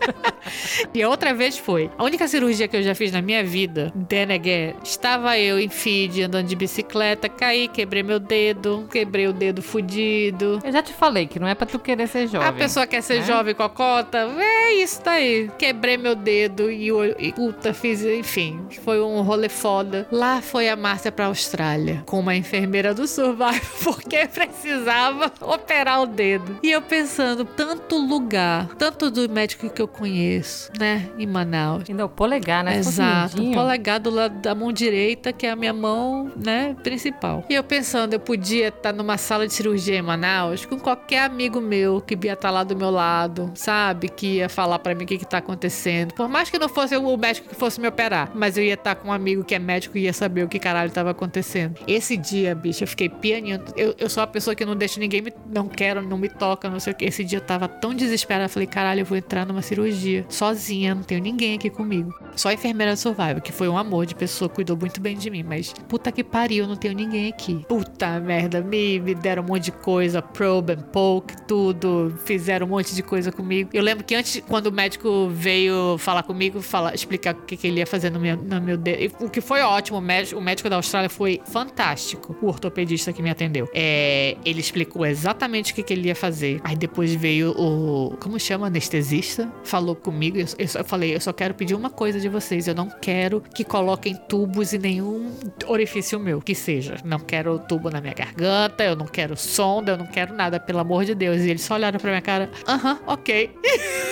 [0.92, 1.90] e a outra vez foi.
[1.98, 4.74] A única cirurgia que eu já fiz na minha vida, then again,
[5.06, 10.58] estava eu em feed, andando de bicicleta, caí, quebrei meu dedo, quebrei o dedo fudido.
[10.64, 12.48] Eu já te falei que não é pra tu querer ser jovem.
[12.48, 13.26] A pessoa quer ser né?
[13.26, 15.48] jovem cocota, é isso daí.
[15.56, 16.90] Quebrei meu dedo e,
[17.20, 20.08] e puta, fiz, enfim, foi um rolê foda.
[20.10, 23.54] Lá foi a Márcia pra Austrália com uma enfermeira do Survival
[23.84, 26.58] porque precisava operar o dedo.
[26.64, 31.84] E eu pensando, tanto lugar, tanto do médico que eu conheço, né, em Manaus.
[31.88, 32.78] Ainda o polegar, né?
[32.78, 34.95] Exato, o polegar do lado da mão direita,
[35.36, 37.44] que é a minha mão, né, principal.
[37.48, 41.60] E eu pensando, eu podia estar numa sala de cirurgia em Manaus com qualquer amigo
[41.60, 44.08] meu que ia estar lá do meu lado, sabe?
[44.08, 46.14] Que ia falar pra mim o que que tá acontecendo.
[46.14, 48.94] Por mais que não fosse o médico que fosse me operar, mas eu ia estar
[48.94, 51.78] com um amigo que é médico e ia saber o que caralho tava acontecendo.
[51.86, 53.62] Esse dia, bicho, eu fiquei pianinho.
[53.76, 55.32] Eu, eu sou a pessoa que não deixa ninguém me.
[55.46, 57.04] Não quero, não me toca, não sei o que.
[57.04, 58.48] Esse dia eu tava tão desesperada.
[58.48, 62.14] Falei, caralho, eu vou entrar numa cirurgia sozinha, não tenho ninguém aqui comigo.
[62.34, 65.42] Só a enfermeira Survival, que foi um amor de pessoa, cuidou muito bem de mim,
[65.42, 67.64] mas puta que pariu, não tenho ninguém aqui.
[67.68, 72.70] Puta merda, me, me deram um monte de coisa, probe and poke, tudo, fizeram um
[72.70, 73.70] monte de coisa comigo.
[73.72, 77.66] Eu lembro que antes, quando o médico veio falar comigo, falar, explicar o que, que
[77.66, 80.42] ele ia fazer no meu, no meu dedo, o que foi ótimo, o médico, o
[80.42, 83.68] médico da Austrália foi fantástico, o ortopedista que me atendeu.
[83.74, 86.60] É, ele explicou exatamente o que, que ele ia fazer.
[86.62, 91.32] Aí depois veio o, como chama, anestesista, falou comigo, eu, eu, eu falei, eu só
[91.32, 95.34] quero pedir uma coisa de vocês, eu não quero que coloquem tubos nenhum
[95.66, 96.96] orifício meu, que seja.
[97.04, 100.78] Não quero tubo na minha garganta, eu não quero sonda, eu não quero nada, pelo
[100.78, 101.42] amor de Deus.
[101.42, 103.54] E eles só olharam pra minha cara, aham, ok.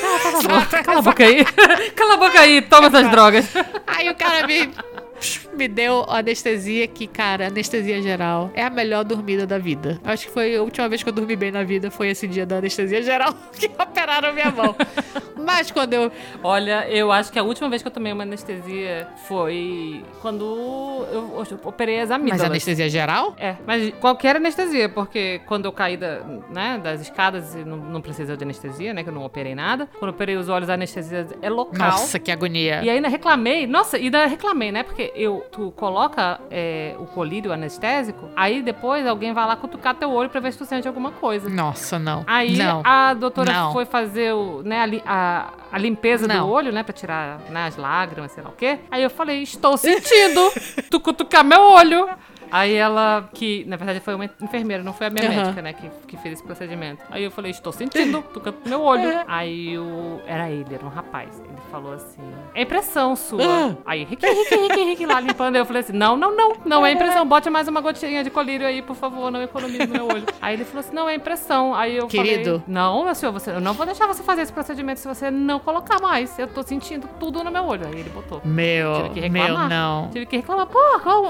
[0.00, 1.44] Cala a boca, cala a boca aí.
[1.94, 3.46] Cala a boca aí, toma essas drogas.
[3.86, 4.70] Aí o cara me
[5.54, 10.00] me deu anestesia que, cara, anestesia geral é a melhor dormida da vida.
[10.04, 12.46] Acho que foi a última vez que eu dormi bem na vida, foi esse dia
[12.46, 14.74] da anestesia geral que operaram minha mão.
[15.44, 16.10] Mas quando eu.
[16.42, 20.44] Olha, eu acho que a última vez que eu tomei uma anestesia foi quando
[21.12, 22.42] eu, eu operei as amígdalas.
[22.42, 23.34] Mas anestesia geral?
[23.38, 26.20] É, mas qualquer anestesia, porque quando eu caí da,
[26.50, 29.88] né, das escadas e não, não de anestesia, né, que eu não operei nada.
[29.98, 31.90] Quando eu operei os olhos, a anestesia é local.
[31.90, 32.82] Nossa, que agonia.
[32.82, 34.82] E ainda reclamei, nossa, e ainda reclamei, né?
[34.82, 40.10] Porque eu, tu coloca é, o colírio anestésico, aí depois alguém vai lá cutucar teu
[40.10, 41.48] olho pra ver se tu sente alguma coisa.
[41.48, 42.24] Nossa, não.
[42.26, 42.82] Aí não.
[42.84, 43.72] a doutora Não.
[43.72, 46.46] foi fazer o, né, a, a limpeza Não.
[46.46, 46.82] do olho, né?
[46.82, 48.78] Pra tirar né, as lágrimas, sei lá o quê.
[48.90, 50.40] Aí eu falei, estou sentindo
[50.90, 52.08] tu cutucar meu olho.
[52.50, 55.36] Aí ela, que na verdade foi uma enfermeira, não foi a minha Aham.
[55.36, 57.02] médica, né, que, que fez esse procedimento.
[57.10, 59.10] Aí eu falei, estou sentindo, tu cutuca meu olho.
[59.26, 61.40] Aí o, era ele, era um rapaz.
[61.40, 62.22] Ele falou assim,
[62.54, 63.42] é impressão sua.
[63.44, 63.74] Ah.
[63.86, 65.56] Aí, Rick, Rick, Rick, Rick, lá limpando.
[65.56, 67.26] Eu falei assim, não, não, não, não é impressão.
[67.26, 70.24] Bote mais uma gotinha de colírio aí, por favor, não economize meu olho.
[70.40, 71.74] Aí ele falou assim, não, é impressão.
[71.74, 72.60] Aí eu Querido.
[72.60, 75.30] falei, não, meu senhor, você, eu não vou deixar você fazer esse procedimento se você
[75.30, 76.38] não colocar mais.
[76.38, 77.86] Eu tô sentindo tudo no meu olho.
[77.86, 78.40] Aí ele botou.
[78.44, 80.08] Meu, Tive que meu, não.
[80.10, 80.78] Tive que reclamar, pô,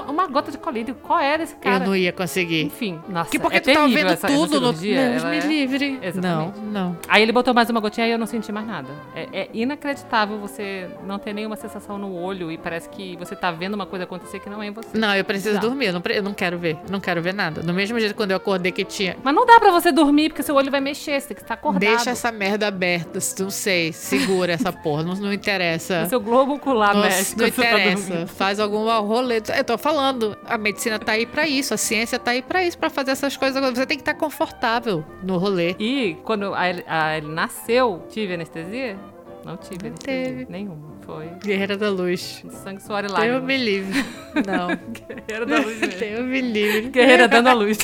[0.07, 1.83] uma gota de colírio, qual era esse cara?
[1.83, 2.63] Eu não ia conseguir.
[2.63, 4.73] Enfim, nossa, Que porque é tu tava vendo essa, essa tudo no.
[4.73, 5.91] Deus me é- livre.
[5.91, 6.59] Não, Exatamente.
[6.61, 6.97] não.
[7.07, 8.89] Aí ele botou mais uma gotinha e eu não senti mais nada.
[9.15, 13.51] É, é inacreditável você não ter nenhuma sensação no olho e parece que você tá
[13.51, 14.97] vendo uma coisa acontecer que não é em você.
[14.97, 15.67] Não, eu preciso Bizarro.
[15.69, 15.85] dormir.
[15.87, 16.77] Eu não, eu não quero ver.
[16.89, 17.61] Não quero ver nada.
[17.61, 19.15] Do mesmo jeito quando eu acordei que tinha.
[19.23, 21.53] Mas não dá pra você dormir porque seu olho vai mexer, você tem que estar
[21.55, 21.79] acordado.
[21.81, 23.19] Deixa essa merda aberta.
[23.39, 23.91] Não sei.
[23.93, 25.03] Segura essa porra.
[25.03, 26.03] Não, não interessa.
[26.05, 27.31] O seu globo ocular Nossa, mexe.
[27.31, 28.07] não tá interessa.
[28.09, 28.27] dormindo.
[28.27, 29.41] Faz algum rolê.
[29.55, 32.77] Eu tô falando, a medicina tá aí pra isso, a ciência tá aí pra isso,
[32.77, 33.61] pra fazer essas coisas.
[33.61, 35.75] Você tem que estar confortável no rolê.
[35.79, 38.97] E quando a ele, a ele nasceu, tive anestesia?
[39.45, 40.23] Não tive anestesia.
[40.23, 40.47] teve.
[40.49, 40.95] Nenhuma.
[41.05, 42.43] Foi Guerreira da Luz.
[42.63, 43.43] sangue, suor e lágrimas.
[43.43, 44.03] me livre.
[44.47, 44.69] Não.
[44.91, 45.99] Guerreira da luz mesmo.
[45.99, 46.89] Deus me livre.
[46.89, 47.77] Guerreira dando a luz.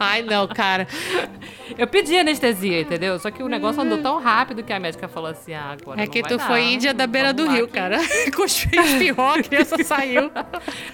[0.00, 0.88] Ai, não, cara.
[1.76, 3.18] Eu pedi anestesia, entendeu?
[3.18, 6.06] Só que o negócio andou tão rápido que a médica falou assim: ah, agora É
[6.06, 6.46] que tu dar.
[6.46, 7.98] foi índia da beira do rio, que- cara.
[8.34, 10.30] Cuspiu, espirrou, a criança saiu.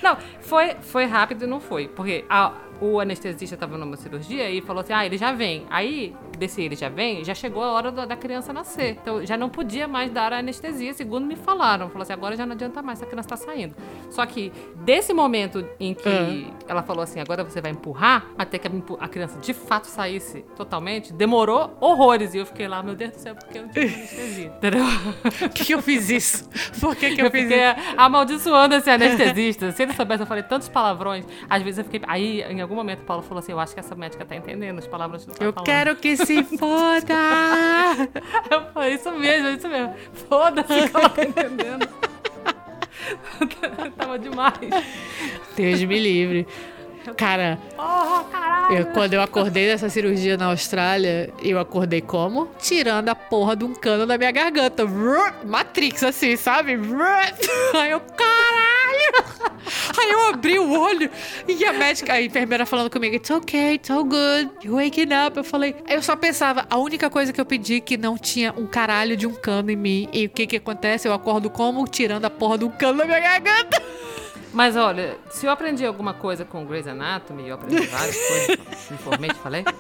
[0.02, 1.86] Não, foi, foi rápido e não foi.
[1.88, 5.66] Porque a- o anestesista tava numa cirurgia e falou assim: ah, ele já vem.
[5.70, 8.98] Aí, desse ele já vem, já chegou a hora da, criança nascer.
[9.00, 11.88] Então já não podia mais dar a anestesia, segundo me falaram.
[11.88, 13.74] Falou assim: agora já não adianta mais, essa criança tá saindo.
[14.10, 18.68] Só que desse momento em que ela falou assim: agora você vai empurrar, até que
[18.68, 22.34] a, criança de fato saísse totalmente, demorou horrores.
[22.34, 24.46] E eu fiquei lá, meu Deus do céu, porque eu não tive anestesia.
[24.56, 24.84] Entendeu?
[25.38, 26.48] Por que, que eu fiz isso?
[26.80, 27.96] Por que, que eu, Eu fiz isso?
[27.96, 29.72] amaldiçoando esse anestesista.
[29.72, 31.24] Se ele soubesse, eu falei tantos palavrões.
[31.48, 32.00] Às vezes eu fiquei.
[32.06, 34.78] Aí, em algum momento, o Paulo falou assim: Eu acho que essa médica tá entendendo
[34.78, 35.66] as palavras que tu tá Eu falando.
[35.66, 37.14] quero que se foda!
[38.50, 39.94] Eu falei: Isso mesmo, isso mesmo.
[40.28, 41.88] Foda-se que ela tá entendendo.
[43.96, 44.58] Tava demais.
[45.54, 46.46] Deus me livre.
[47.14, 52.48] Cara, Oh, eu- quando eu acordei dessa cirurgia na Austrália, eu acordei como?
[52.58, 54.84] Tirando a porra de um cano da minha garganta.
[55.44, 56.72] Matrix, assim, sabe?
[57.74, 59.56] Aí eu, caralho!
[59.98, 61.10] Aí eu abri o olho
[61.48, 65.36] e a médica, a enfermeira falando comigo, it's okay, it's all good, you're waking up.
[65.36, 68.66] Eu falei, eu só pensava, a única coisa que eu pedi que não tinha um
[68.66, 70.08] caralho de um cano em mim.
[70.12, 71.08] E o que que acontece?
[71.08, 71.86] Eu acordo como?
[71.88, 73.82] Tirando a porra de um cano da minha garganta.
[74.56, 78.58] Mas olha, se eu aprendi alguma coisa com Grey's Anatomy, eu aprendi várias coisas,
[78.90, 79.62] me informei, te falei.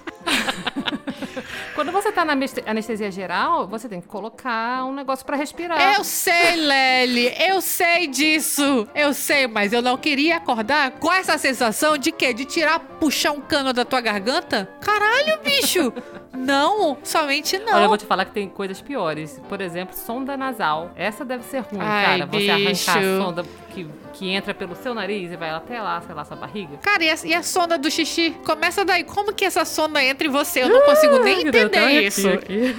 [1.74, 5.94] Quando você tá na aneste- anestesia geral, você tem que colocar um negócio pra respirar.
[5.94, 8.86] Eu sei, Lely, eu sei disso.
[8.94, 12.34] Eu sei, mas eu não queria acordar com essa sensação de quê?
[12.34, 14.68] De tirar, puxar um cano da tua garganta?
[14.80, 15.90] Caralho, bicho.
[16.46, 17.74] Não, somente não.
[17.74, 19.40] Olha, eu vou te falar que tem coisas piores.
[19.48, 20.90] Por exemplo, sonda nasal.
[20.96, 22.26] Essa deve ser ruim, Ai, cara.
[22.26, 22.90] Você bicho.
[22.90, 23.44] arrancar a sonda
[23.74, 26.76] que, que entra pelo seu nariz e vai até lá, sei lá, sua barriga.
[26.78, 28.30] Cara, e a, e a sonda do xixi?
[28.44, 29.04] Começa daí.
[29.04, 30.62] Como que essa sonda entra em você?
[30.62, 32.28] Eu não consigo nem até um entender isso.
[32.28, 32.74] aqui.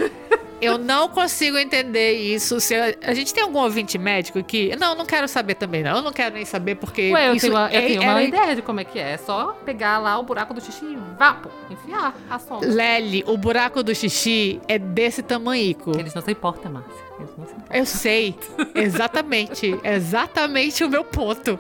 [0.62, 2.60] Eu não consigo entender isso.
[2.60, 4.76] Se a, a gente tem algum ouvinte médico aqui?
[4.80, 5.98] Não, não quero saber também, não.
[5.98, 7.12] Eu não quero nem saber, porque.
[7.12, 9.00] Ué, eu isso tenho, uma, eu é- tenho uma é- ideia de como é que
[9.00, 9.14] é.
[9.14, 12.66] É só pegar lá o buraco do xixi e vapo, enfiar a sonda.
[12.68, 15.92] Lely, o buraco do xixi é desse tamanhico.
[15.98, 17.07] Eles não se importam, Márcia.
[17.74, 18.36] Eu sei.
[18.76, 19.78] Exatamente.
[19.84, 21.60] exatamente o meu ponto.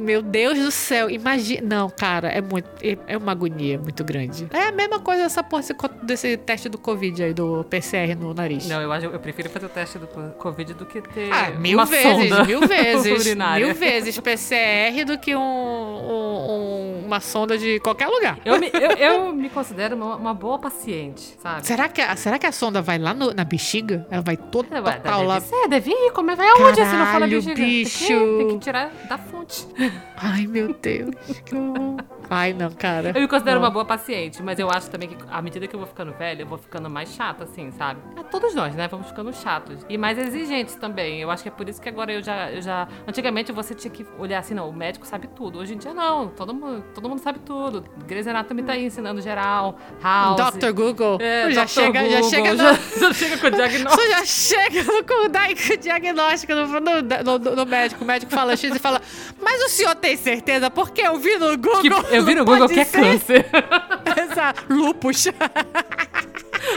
[0.00, 1.10] Meu Deus do céu.
[1.10, 1.62] Imagina.
[1.62, 2.68] Não, cara, é muito.
[2.82, 4.46] É é uma agonia muito grande.
[4.52, 5.62] É a mesma coisa essa porra
[6.02, 8.66] desse teste do Covid aí, do PCR no nariz.
[8.68, 11.84] Não, eu, acho, eu prefiro fazer o teste do Covid do que ter Ah, mil
[11.86, 13.64] vezes, mil vezes, urinária.
[13.66, 18.38] mil vezes PCR do que um, um- uma sonda de qualquer lugar.
[18.44, 21.66] Eu me, eu, eu me considero uma, uma boa paciente, sabe?
[21.66, 24.06] Será que, a, será que a sonda vai lá no- na bexiga?
[24.10, 25.40] Ela vai toda É, vai- deve lá.
[25.40, 26.12] ser, deve ir.
[26.12, 27.54] Como é vai aonde se não fala Caralho, bexiga?
[27.54, 28.36] Tem que- bicho.
[28.38, 29.66] Tem que, tirar da fonte.
[30.20, 31.10] Ai, meu Deus.
[31.44, 31.96] que horror.
[32.30, 33.12] Ai, não, cara.
[33.14, 33.64] Eu me considero Não.
[33.64, 36.42] uma boa paciente, mas eu acho também que à medida que eu vou ficando velha,
[36.42, 38.00] eu vou ficando mais chata, assim, sabe?
[38.18, 38.86] É, todos nós, né?
[38.86, 39.78] Vamos ficando chatos.
[39.88, 41.20] E mais exigentes também.
[41.22, 42.86] Eu acho que é por isso que agora eu já, eu já.
[43.06, 45.58] Antigamente você tinha que olhar assim, não, o médico sabe tudo.
[45.58, 46.28] Hoje em dia não.
[46.28, 47.82] Todo mundo, todo mundo sabe tudo.
[48.06, 49.78] Grey's Anatomy tá aí ensinando geral.
[50.02, 50.54] House.
[50.54, 50.72] Dr.
[50.72, 51.16] Google.
[51.22, 51.68] É, já, Dr.
[51.70, 54.02] chega, já Google, chega já, já chega com o diagnóstico.
[54.02, 58.02] Você já chega com o diagnóstico no, no- no- no médico.
[58.02, 59.00] O médico fala X e fala:
[59.40, 60.70] Mas o senhor tem certeza?
[60.70, 62.02] Porque eu vi no Google.
[62.04, 63.46] Que- eu vi no Google que é ser." câncer.
[64.30, 64.64] Exato.
[64.68, 65.26] Lupus.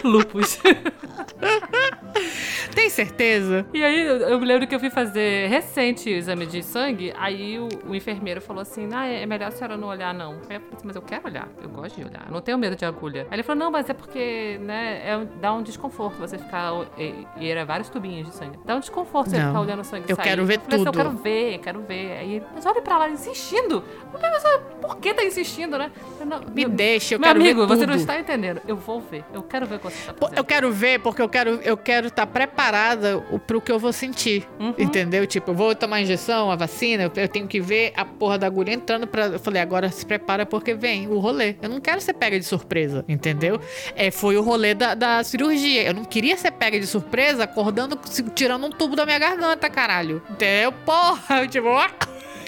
[0.03, 0.57] Lupus.
[2.71, 3.65] tem certeza?
[3.73, 7.13] E aí, eu, eu me lembro que eu fui fazer recente o exame de sangue,
[7.17, 10.33] aí o, o enfermeiro falou assim, ah, é melhor a senhora não olhar, não.
[10.49, 12.57] Aí eu falei assim, mas eu quero olhar, eu gosto de olhar, eu não tenho
[12.57, 13.27] medo de agulha.
[13.29, 17.27] Aí ele falou, não, mas é porque, né, é, dá um desconforto você ficar, e,
[17.37, 18.57] e era vários tubinhos de sangue.
[18.65, 20.25] Dá um desconforto você Não, ficar olhando o sangue eu sair.
[20.25, 20.99] quero ver eu falei assim, tudo.
[20.99, 22.11] eu quero ver, eu quero ver.
[22.17, 23.83] Aí ele, mas olha pra lá, insistindo.
[24.13, 24.19] Eu
[24.81, 25.91] por que tá insistindo, né?
[26.19, 27.89] Eu, não, Me meu- deixa, eu meu quero amigo, ver você tudo.
[27.89, 28.61] não está entendendo.
[28.67, 30.37] Eu vou ver, eu quero ver o que você tá fazendo.
[30.37, 32.25] Eu quero ver, porque eu quero eu quero estar
[32.61, 34.47] preparada o- pro que eu vou sentir.
[34.59, 34.73] Uhum.
[34.77, 35.25] Entendeu?
[35.25, 38.47] Tipo, eu vou tomar a injeção, a vacina, eu, tenho que ver a porra da
[38.47, 39.25] agulha entrando pra.
[39.25, 41.55] Eu falei, agora se prepara porque vem o rolê.
[41.61, 43.59] Eu não quero ser pega de surpresa, entendeu?
[43.95, 45.83] É, foi o rolê da, da cirurgia.
[45.83, 47.99] Eu não queria ser pega de surpresa acordando,
[48.35, 50.21] tirando um tubo da minha garganta, caralho.
[50.29, 50.71] Entendeu?
[50.85, 51.67] Porra, eu, tipo.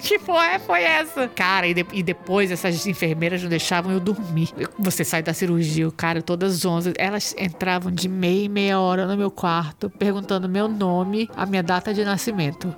[0.03, 1.27] Que porra foi essa?
[1.29, 4.49] Cara, e, de- e depois essas enfermeiras não deixavam eu dormir.
[4.77, 6.93] Você sai da cirurgia, cara, todas 11.
[6.97, 11.63] Elas entravam de meia em meia hora no meu quarto, perguntando meu nome, a minha
[11.63, 12.75] data de nascimento.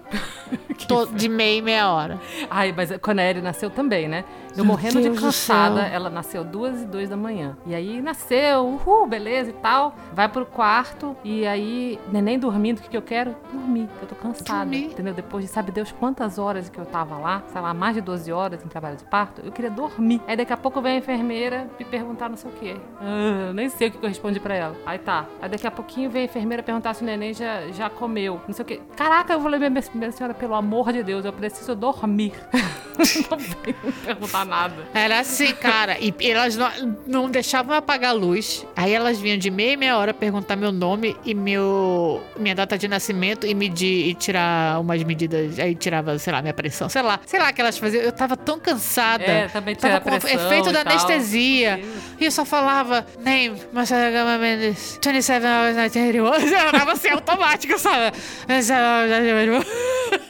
[0.87, 2.19] To- de meia em meia hora.
[2.49, 4.23] Ai, mas quando a Ellie nasceu também, né?
[4.51, 5.81] Eu Meu morrendo Deus de cansada.
[5.81, 7.57] Ela nasceu duas e dois da manhã.
[7.65, 9.95] E aí nasceu, uhul, beleza e tal.
[10.13, 13.35] Vai pro quarto e aí, neném dormindo, o que, que eu quero?
[13.51, 14.59] Dormir, eu tô cansada.
[14.61, 14.85] Dormir.
[14.85, 15.13] Entendeu?
[15.13, 18.31] Depois de sabe Deus quantas horas que eu tava lá, sei lá, mais de 12
[18.31, 20.21] horas em trabalho de parto, eu queria dormir.
[20.27, 22.75] Aí daqui a pouco vem a enfermeira me perguntar não sei o quê.
[23.01, 24.75] Ah, nem sei o que eu respondi pra ela.
[24.85, 25.25] Aí tá.
[25.41, 28.39] Aí daqui a pouquinho vem a enfermeira perguntar se o neném já, já comeu.
[28.47, 28.81] Não sei o quê.
[28.95, 32.33] Caraca, eu falei, minha, minha senhora, pelo amor de Deus, eu preciso dormir.
[33.29, 34.75] não vem me perguntar nada.
[34.93, 35.97] Era assim, cara.
[35.99, 38.65] E e elas não, não deixavam apagar a luz.
[38.75, 42.77] Aí elas vinham de meia em meia hora perguntar meu nome e meu minha data
[42.77, 45.59] de nascimento e medir e tirar umas medidas.
[45.59, 47.19] Aí tirava, sei lá, minha pressão, sei lá.
[47.25, 48.03] Sei lá que elas faziam.
[48.03, 49.23] Eu tava tão cansada.
[49.23, 50.93] É, também Tava com pressão efeito e da tal.
[50.93, 51.79] anestesia.
[52.19, 56.25] E eu só falava, name, Marcela Gama Mendes, 27 hours 91.
[56.65, 58.17] Eu tava assim, automático, sabe?
[58.47, 60.24] 27 hours 91.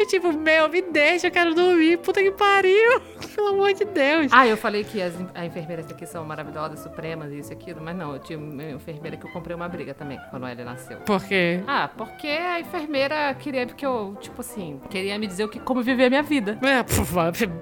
[0.00, 1.98] E tipo, meu, me deixa, eu quero dormir.
[1.98, 3.02] Puta que pariu.
[3.34, 4.32] Pelo amor de Deus.
[4.32, 7.80] Ah, eu falei que as en- as enfermeiras daqui são maravilhosas, supremas, isso e aquilo,
[7.82, 10.98] mas não, eu tinha uma enfermeira que eu comprei uma briga também, quando ela nasceu.
[10.98, 11.62] Por quê?
[11.66, 15.82] Ah, porque a enfermeira queria que eu, tipo assim, queria me dizer o que, como
[15.82, 16.58] viver a minha vida.
[16.62, 16.82] É.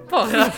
[0.09, 0.51] Porra.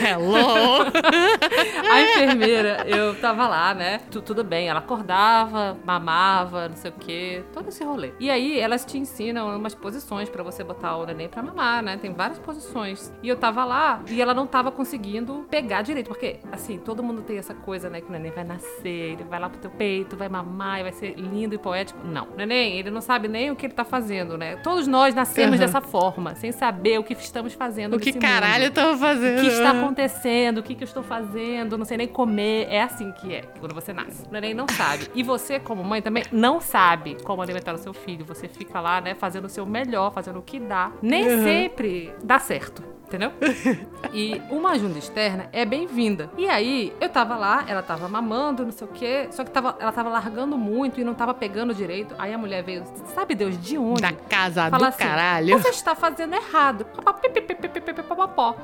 [0.00, 0.36] Hello.
[1.90, 4.00] A enfermeira, eu tava lá, né?
[4.10, 8.12] Tu- tudo bem, ela acordava, mamava, não sei o quê, todo esse rolê.
[8.20, 11.96] E aí elas te ensinam umas posições pra você botar o neném pra mamar, né?
[11.96, 13.12] Tem várias posições.
[13.22, 17.22] E eu tava lá e ela não tava conseguindo pegar direito, porque assim, todo mundo
[17.22, 20.16] tem essa coisa, né, que o neném vai nascer, ele vai lá pro teu peito,
[20.16, 21.98] vai mamar, e vai ser lindo e poético.
[22.06, 24.56] Não, o neném, ele não sabe nem o que ele tá fazendo, né?
[24.56, 25.58] Todos nós nascemos Uhum.
[25.58, 28.74] dessa forma, sem saber o que estamos fazendo O que caralho eu mundo.
[28.74, 29.38] tava fazendo?
[29.38, 30.58] O que está acontecendo?
[30.58, 31.76] O que, que eu estou fazendo?
[31.78, 32.66] Não sei nem comer.
[32.70, 34.24] É assim que é quando você nasce.
[34.28, 35.08] O neném não sabe.
[35.14, 38.24] E você, como mãe, também não sabe como alimentar o seu filho.
[38.26, 40.90] Você fica lá, né, fazendo o seu melhor, fazendo o que dá.
[41.02, 41.42] Nem Uhum.
[41.44, 42.95] sempre dá certo.
[43.06, 43.32] Entendeu?
[44.12, 46.28] E uma ajuda externa é bem-vinda.
[46.36, 49.76] E aí, eu tava lá, ela tava mamando, não sei o quê, só que tava,
[49.78, 52.14] ela tava largando muito e não tava pegando direito.
[52.18, 52.84] Aí a mulher veio,
[53.14, 54.02] sabe Deus de onde?
[54.02, 55.58] Da casa Fala do assim, caralho.
[55.58, 56.84] Você está fazendo errado.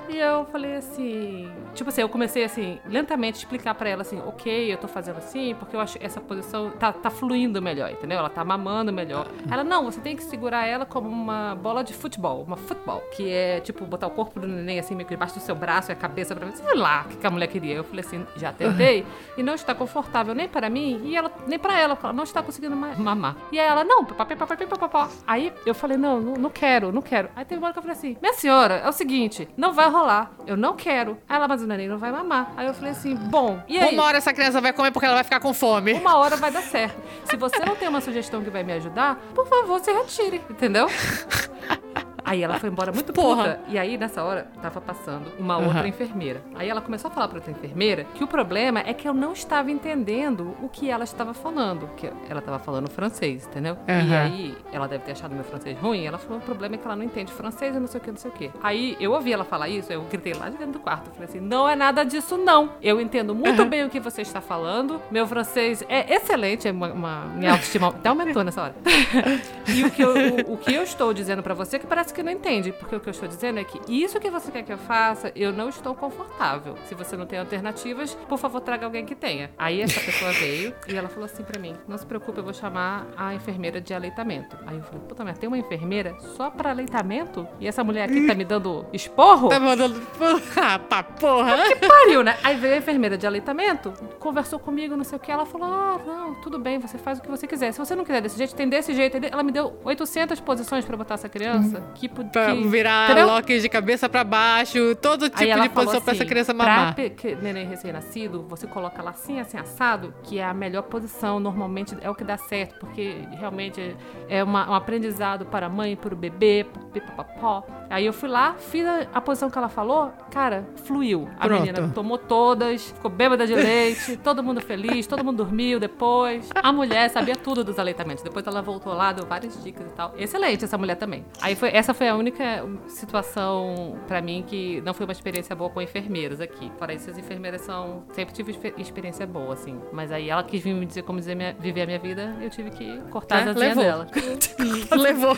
[0.09, 1.51] E eu falei assim.
[1.75, 5.55] Tipo assim, eu comecei assim, lentamente explicar pra ela assim, ok, eu tô fazendo assim,
[5.55, 8.19] porque eu acho que essa posição tá, tá fluindo melhor, entendeu?
[8.19, 9.29] Ela tá mamando melhor.
[9.51, 13.31] Ela, não, você tem que segurar ela como uma bola de futebol, uma futebol, que
[13.31, 15.93] é tipo botar o corpo do neném assim, meio que debaixo do seu braço e
[15.93, 17.75] a cabeça pra sei lá o que que a mulher queria.
[17.75, 19.07] Eu falei assim, já tentei
[19.37, 22.43] e não está confortável nem para mim e ela nem para ela, ela não está
[22.43, 23.37] conseguindo mais mamar.
[23.51, 25.09] E aí ela, não, papapipipipopopó.
[25.27, 27.29] Aí eu falei, não, não, não quero, não quero.
[27.35, 29.89] Aí teve uma hora que eu falei assim, minha senhora, é o seguinte, não vai
[29.89, 31.19] rolar, eu não quero.
[31.29, 32.53] Aí ela, mas o neném não vai mamar.
[32.57, 33.95] Aí eu falei assim, bom, e aí?
[33.95, 35.95] Uma hora essa criança vai comer porque ela vai ficar com fome.
[35.95, 37.01] Uma hora vai dar certo.
[37.25, 40.87] Se você não tem uma sugestão que vai me ajudar, por favor, se retire, entendeu?
[42.33, 43.57] Aí ela foi embora muito Porra.
[43.57, 43.61] puta.
[43.69, 46.41] E aí, nessa hora, tava passando uma outra enfermeira.
[46.55, 49.33] Aí ela começou a falar pra outra enfermeira que o problema é que eu não
[49.35, 51.89] estava entendendo o que ela estava falando.
[51.97, 53.77] Que ela estava falando francês, entendeu?
[53.87, 54.23] E Aham.
[54.23, 56.07] aí, ela deve ter achado meu francês ruim.
[56.07, 58.11] Ela falou: o problema é que ela não entende francês e não sei o que,
[58.11, 58.51] não sei o que.
[58.63, 61.11] Aí eu ouvi ela falar isso, eu gritei lá de dentro do quarto.
[61.11, 62.71] Falei assim: não é nada disso, não.
[62.81, 65.03] Eu entendo muito bem o que você está falando.
[65.11, 68.75] Meu francês é excelente, é uma, uma- minha autoestima até aumentou nessa hora.
[69.75, 70.11] E o que, eu,
[70.49, 72.73] o, o que eu estou dizendo pra você é que parece que não entende.
[72.73, 75.33] Porque o que eu estou dizendo é que isso que você quer que eu faça,
[75.35, 76.75] eu não estou confortável.
[76.87, 79.51] Se você não tem alternativas, por favor, traga alguém que tenha.
[79.59, 82.53] Aí essa pessoa veio e ela falou assim pra mim: Não se preocupe, eu vou
[82.55, 84.57] chamar a enfermeira de aleitamento.
[84.67, 87.47] Aí eu falei: Puta merda, tem uma enfermeira só pra aleitamento?
[87.61, 89.49] E essa mulher aqui tá me dando esporro?
[89.49, 90.01] Tá mandando.
[90.65, 91.57] Ah, pra porra.
[91.89, 92.37] pariu, né?
[92.45, 95.31] Aí veio a enfermeira de aleitamento, conversou comigo, não sei o que.
[95.31, 97.73] Ela falou: Ah, não, tudo bem, você faz o que você quiser.
[97.73, 99.19] Se você não quiser desse jeito, tem desse jeito.
[99.31, 101.83] Ela me deu 800 posições pra botar essa criança.
[101.95, 103.61] Que, pu- Pra que, virar entendeu?
[103.63, 106.95] De cabeça pra baixo, todo tipo ela de posição pra essa assim, criança pra mamar.
[106.95, 111.39] pe- que- neném recém-nascido, você coloca lá assim, assim, assado, que é a melhor posição,
[111.41, 113.97] normalmente é o que dá certo, porque realmente
[114.29, 117.65] é uma- um aprendizado para a mãe, para o bebê, pipapapó.
[117.91, 121.29] Aí eu fui lá, fiz a, a posição que ela falou, cara, fluiu.
[121.39, 121.61] A Pronto.
[121.61, 126.49] menina tomou todas, ficou bêbada de leite, todo mundo feliz, todo mundo dormiu depois.
[126.55, 128.23] A mulher sabia tudo dos aleitamentos.
[128.23, 130.15] Depois ela voltou lá, deu várias dicas e tal.
[130.17, 131.25] Excelente essa mulher também.
[131.41, 135.71] Aí foi, essa foi a única situação pra mim que não foi uma experiência boa
[135.71, 136.71] com enfermeiros aqui.
[136.79, 138.05] Fora isso, as enfermeiras são.
[138.13, 139.81] Sempre tive exper- experiência boa, assim.
[139.93, 142.51] Mas aí ela quis vir me dizer como dizer minha- viver a minha vida, eu
[142.51, 143.51] tive que cortar Né?
[143.51, 144.07] as asinhas dela.
[144.97, 145.37] Levou.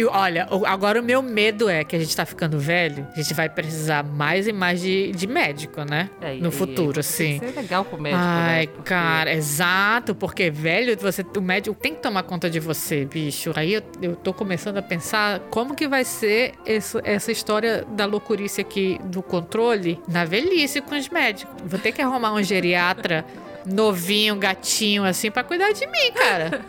[0.00, 3.34] E olha, agora o meu medo é que a gente tá ficando velho, a gente
[3.34, 6.08] vai precisar mais e mais de, de médico, né?
[6.22, 7.38] É, no e- futuro, assim.
[7.38, 8.66] que ser legal com o médico, Ai, né?
[8.68, 13.52] Porque- cara, exato, porque velho, você, o médico tem que tomar conta de você, bicho.
[13.54, 18.06] Aí eu, eu tô começando a pensar como que vai ser esse- essa história da
[18.06, 21.54] loucurice aqui do controle na velhice com os médicos.
[21.66, 23.22] Vou ter que arrumar um geriatra
[23.66, 26.62] novinho, gatinho, assim, pra cuidar de mim, cara.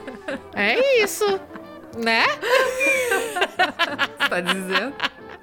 [0.54, 1.40] É isso,
[1.98, 2.24] né?
[4.30, 4.94] Tá dizendo?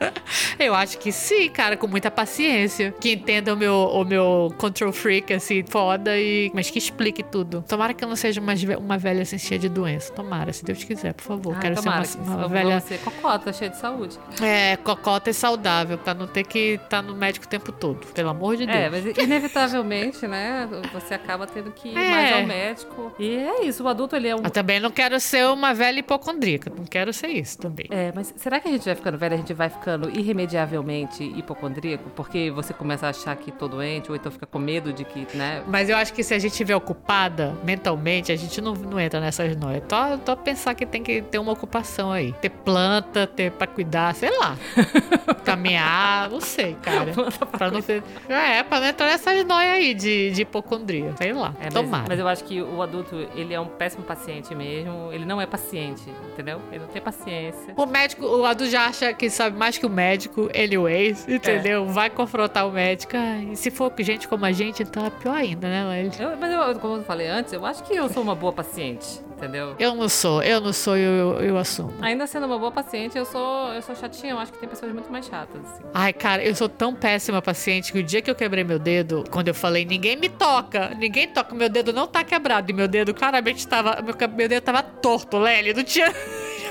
[0.58, 2.94] Eu acho que sim, cara, com muita paciência.
[3.00, 6.50] Que entenda o meu, o meu control freak, assim, foda, e...
[6.54, 7.64] mas que explique tudo.
[7.68, 10.12] Tomara que eu não seja uma, uma velha assim, cheia de doença.
[10.12, 11.54] Tomara, se Deus quiser, por favor.
[11.56, 12.80] Ah, Quero tomara ser uma, uma velha.
[12.80, 14.18] ser cocota, cheia de saúde.
[14.42, 18.06] É, cocota e saudável, pra não ter que estar no médico o tempo todo.
[18.08, 18.78] Pelo amor de Deus.
[18.78, 20.68] É, mas inevitavelmente, né?
[20.92, 22.10] Você acaba tendo que ir É.
[22.10, 23.12] mais ao médico.
[23.18, 24.42] E é isso, o adulto ele é um.
[24.44, 26.70] Eu também não quero ser uma velha hipocondríaca.
[26.76, 27.86] Não quero ser isso também.
[27.90, 32.10] É, mas será que a gente vai ficando velho, a gente vai ficando irremediavelmente hipocondríaco?
[32.10, 35.26] Porque você começa a achar que tô doente, ou então fica com medo de que,
[35.36, 35.62] né?
[35.66, 39.20] Mas eu acho que se a gente estiver ocupada mentalmente, a gente não, não entra
[39.20, 39.82] nessas noias.
[39.88, 42.32] Só, só pensar que tem que ter uma ocupação aí.
[42.34, 44.56] Ter planta, ter pra cuidar, sei lá.
[45.44, 47.12] Caminhar, não sei, cara.
[47.50, 48.02] pra não ser.
[48.28, 51.14] É, pra não entrar nessas noias aí de, de hipocondria.
[51.16, 51.54] Sei lá.
[51.60, 52.04] É, mas, Tomara.
[52.08, 55.10] mas eu acho que o adulto, ele é um péssimo paciente mesmo.
[55.12, 56.60] Ele não é paciente, entendeu?
[56.70, 57.74] Ele não tem paciência.
[57.76, 61.86] O médico, o adulto já acha que sabe mais que o médico, anyways, entendeu?
[61.86, 63.12] Vai confrontar o médico.
[63.52, 66.10] E se for gente como a gente, então é pior ainda, né, Lely?
[66.18, 69.06] Eu- mas eu, como eu falei antes, eu acho que eu sou uma boa paciente,
[69.36, 69.74] entendeu?
[69.78, 71.92] Eu não sou, eu não sou, eu, eu, eu assumo.
[72.00, 74.32] Ainda sendo uma boa paciente, eu sou, eu sou chatinha.
[74.32, 75.82] Eu acho que tem pessoas muito mais chatas, assim.
[75.94, 79.24] Ai, cara, eu sou tão péssima paciente que o dia que eu quebrei meu dedo,
[79.30, 82.70] quando eu falei, ninguém me toca, ninguém toca, meu dedo não tá quebrado.
[82.70, 83.98] E meu dedo claramente tava.
[84.02, 86.12] Meu, meu dedo tava torto, Lely, não tinha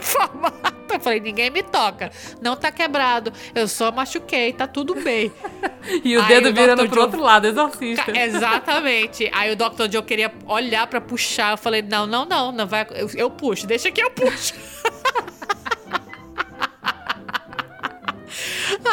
[0.01, 0.77] formato.
[0.93, 2.09] Eu falei, ninguém me toca,
[2.41, 3.31] não tá quebrado.
[3.53, 5.31] Eu só machuquei, tá tudo bem.
[6.03, 6.87] E o Aí dedo o virando Dr.
[6.89, 8.11] pro Joe- outro lado, exorcista.
[8.17, 9.29] Exatamente.
[9.33, 9.89] Aí o Dr.
[9.89, 11.51] Joe queria olhar pra puxar.
[11.51, 12.85] Eu falei, não, não, não, não vai.
[12.93, 14.53] Eu, eu puxo, deixa que eu puxo.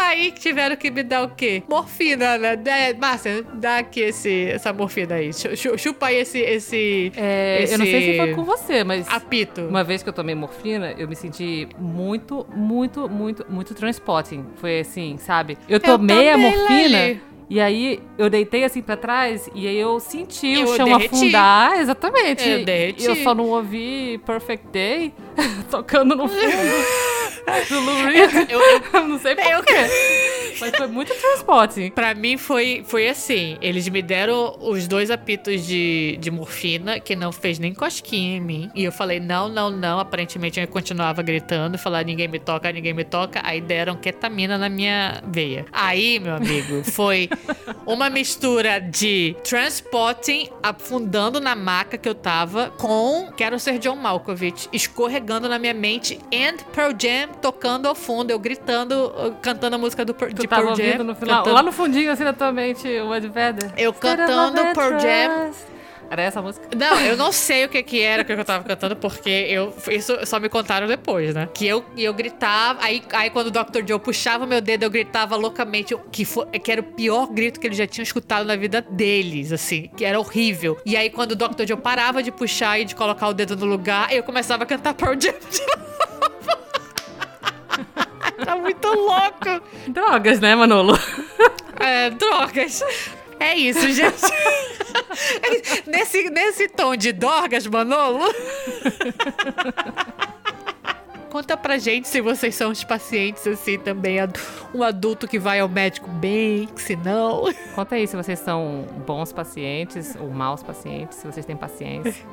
[0.07, 1.62] Aí tiveram que me dar o quê?
[1.68, 2.57] Morfina, né?
[2.57, 5.32] Dá- Márcia, dá aqui esse, essa morfina aí.
[5.32, 8.84] Chu- chu- Chupa aí esse, esse, É, Eu não sei se esse- foi com você,
[8.84, 9.62] mas apito.
[9.62, 14.44] uma vez que eu tomei morfina, eu me senti muito, muito, muito, muito transporting.
[14.57, 15.57] Foi assim, sabe?
[15.68, 17.20] Eu tomei a também, morfina.
[17.50, 21.14] E aí eu deitei assim pra trás e aí eu senti Eu o chão derreti.
[21.14, 21.78] afundar.
[21.78, 22.48] Exatamente.
[22.48, 23.02] Eu derreti.
[23.02, 25.12] E eu só não ouvi Perfect Day
[25.70, 26.41] tocando no fundo
[27.68, 28.51] do Lou Reed.
[28.51, 29.74] Eu- eu- não sei porquê.
[30.61, 31.91] Mas foi muito transporting.
[31.91, 33.59] Pra mim foi, foi assim.
[33.61, 38.41] Eles me deram os dois apitos de, de morfina, que não fez nem cosquinha em
[38.41, 38.70] mim.
[38.74, 39.99] E eu falei, não, não, não.
[39.99, 43.41] Aparentemente eu continuava gritando, falar ninguém me toca, ninguém me toca.
[43.45, 45.66] Aí deram ketamina na minha veia.
[45.72, 47.28] Aí, meu amigo, foi
[47.85, 54.68] uma mistura de Transpotting afundando na maca que eu tava com Quero Ser John Malkovich
[54.72, 59.12] escorregando na minha mente and Pearl Jam tocando ao fundo, eu gritando,
[59.43, 61.05] cantando a música do, de Pearl Jam.
[61.05, 63.72] no final, cantando- lá no fundinho, assim, da tua mente, o Ed Vedder.
[63.77, 65.51] Eu cantando Pearl Jam.
[66.11, 66.68] Era essa a música?
[66.76, 70.16] Não, eu não sei o que que era que eu tava cantando, porque eu, isso
[70.26, 71.48] só me contaram depois, né?
[71.52, 73.86] Que eu, eu gritava, aí, aí quando o Dr.
[73.86, 77.66] Joe puxava meu dedo, eu gritava loucamente, que, foi, que era o pior grito que
[77.66, 80.78] eles já tinham escutado na vida deles, assim, que era horrível.
[80.84, 81.66] E aí quando o Dr.
[81.66, 84.94] Joe parava de puxar e de colocar o dedo no lugar, eu começava a cantar
[84.94, 85.84] Pearl Jam de novo.
[88.44, 89.62] tá muito louco.
[89.88, 90.98] Drogas, né, Manolo?
[91.80, 92.82] É, drogas.
[93.41, 94.22] É isso, gente.
[95.87, 98.32] nesse, nesse tom de drogas, Manolo.
[101.30, 104.18] Conta pra gente se vocês são os pacientes assim também.
[104.72, 107.53] Um adulto que vai ao médico bem, se não.
[107.74, 112.24] Conta aí se vocês são bons pacientes ou maus pacientes, se vocês têm paciência.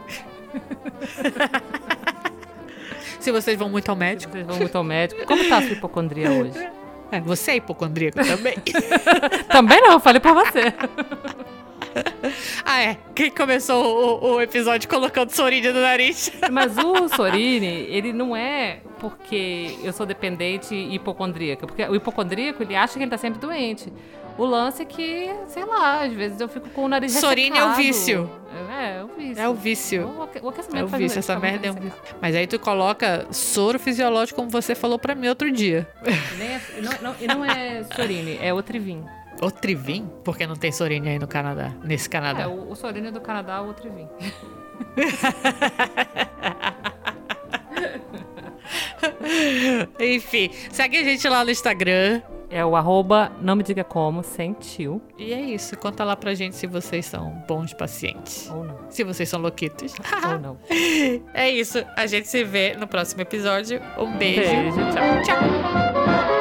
[3.20, 4.32] Se vocês vão muito ao Se médico.
[4.34, 5.26] vocês vão muito ao médico.
[5.26, 6.70] Como tá a sua hipocondria hoje?
[7.12, 8.56] É, você é hipocondríaco também.
[9.52, 10.74] Também não, falei por você.
[12.64, 12.98] ah, é.
[13.14, 16.32] Quem começou o, o episódio colocando sorinha no nariz?
[16.50, 21.68] Mas o Sorini, ele não é porque eu sou dependente e hipocondríaca.
[21.68, 23.92] Porque o hipocondríaco, ele acha que ele tá sempre doente.
[24.38, 27.64] O lance é que, sei lá, às vezes eu fico com o nariz Sorini é
[27.64, 27.84] o ressecado.
[27.84, 28.30] vício.
[28.70, 29.42] É, é o vício.
[29.44, 30.08] É o vício.
[30.08, 31.90] O aque- o aquecimento É o faz vício, essa merda é um vício.
[31.90, 32.18] ressecado.
[32.22, 35.88] Mas aí tu coloca soro fisiológico, como você falou pra mim outro dia.
[36.40, 39.04] Nem é- não, não- e não é Sorini, é o Trivin.
[39.42, 40.10] O Trivim?
[40.24, 42.48] Porque não tem Sorine aí no Canadá, nesse É, Canadá.
[42.50, 44.08] o, o Sorini é do Canadá, o Trivin.
[50.00, 52.22] Enfim, segue a gente lá no Instagram.
[52.52, 55.02] É o arroba, não me diga como, sem tio.
[55.18, 58.50] E é isso, conta lá pra gente se vocês são bons pacientes.
[58.54, 58.78] Ou não.
[58.90, 59.96] Se vocês são louquitos.
[60.30, 60.58] Ou não.
[61.34, 63.82] é isso, a gente se vê no próximo episódio.
[63.98, 64.42] Um beijo.
[64.42, 65.24] Beijo, tchau.
[65.24, 66.41] Tchau.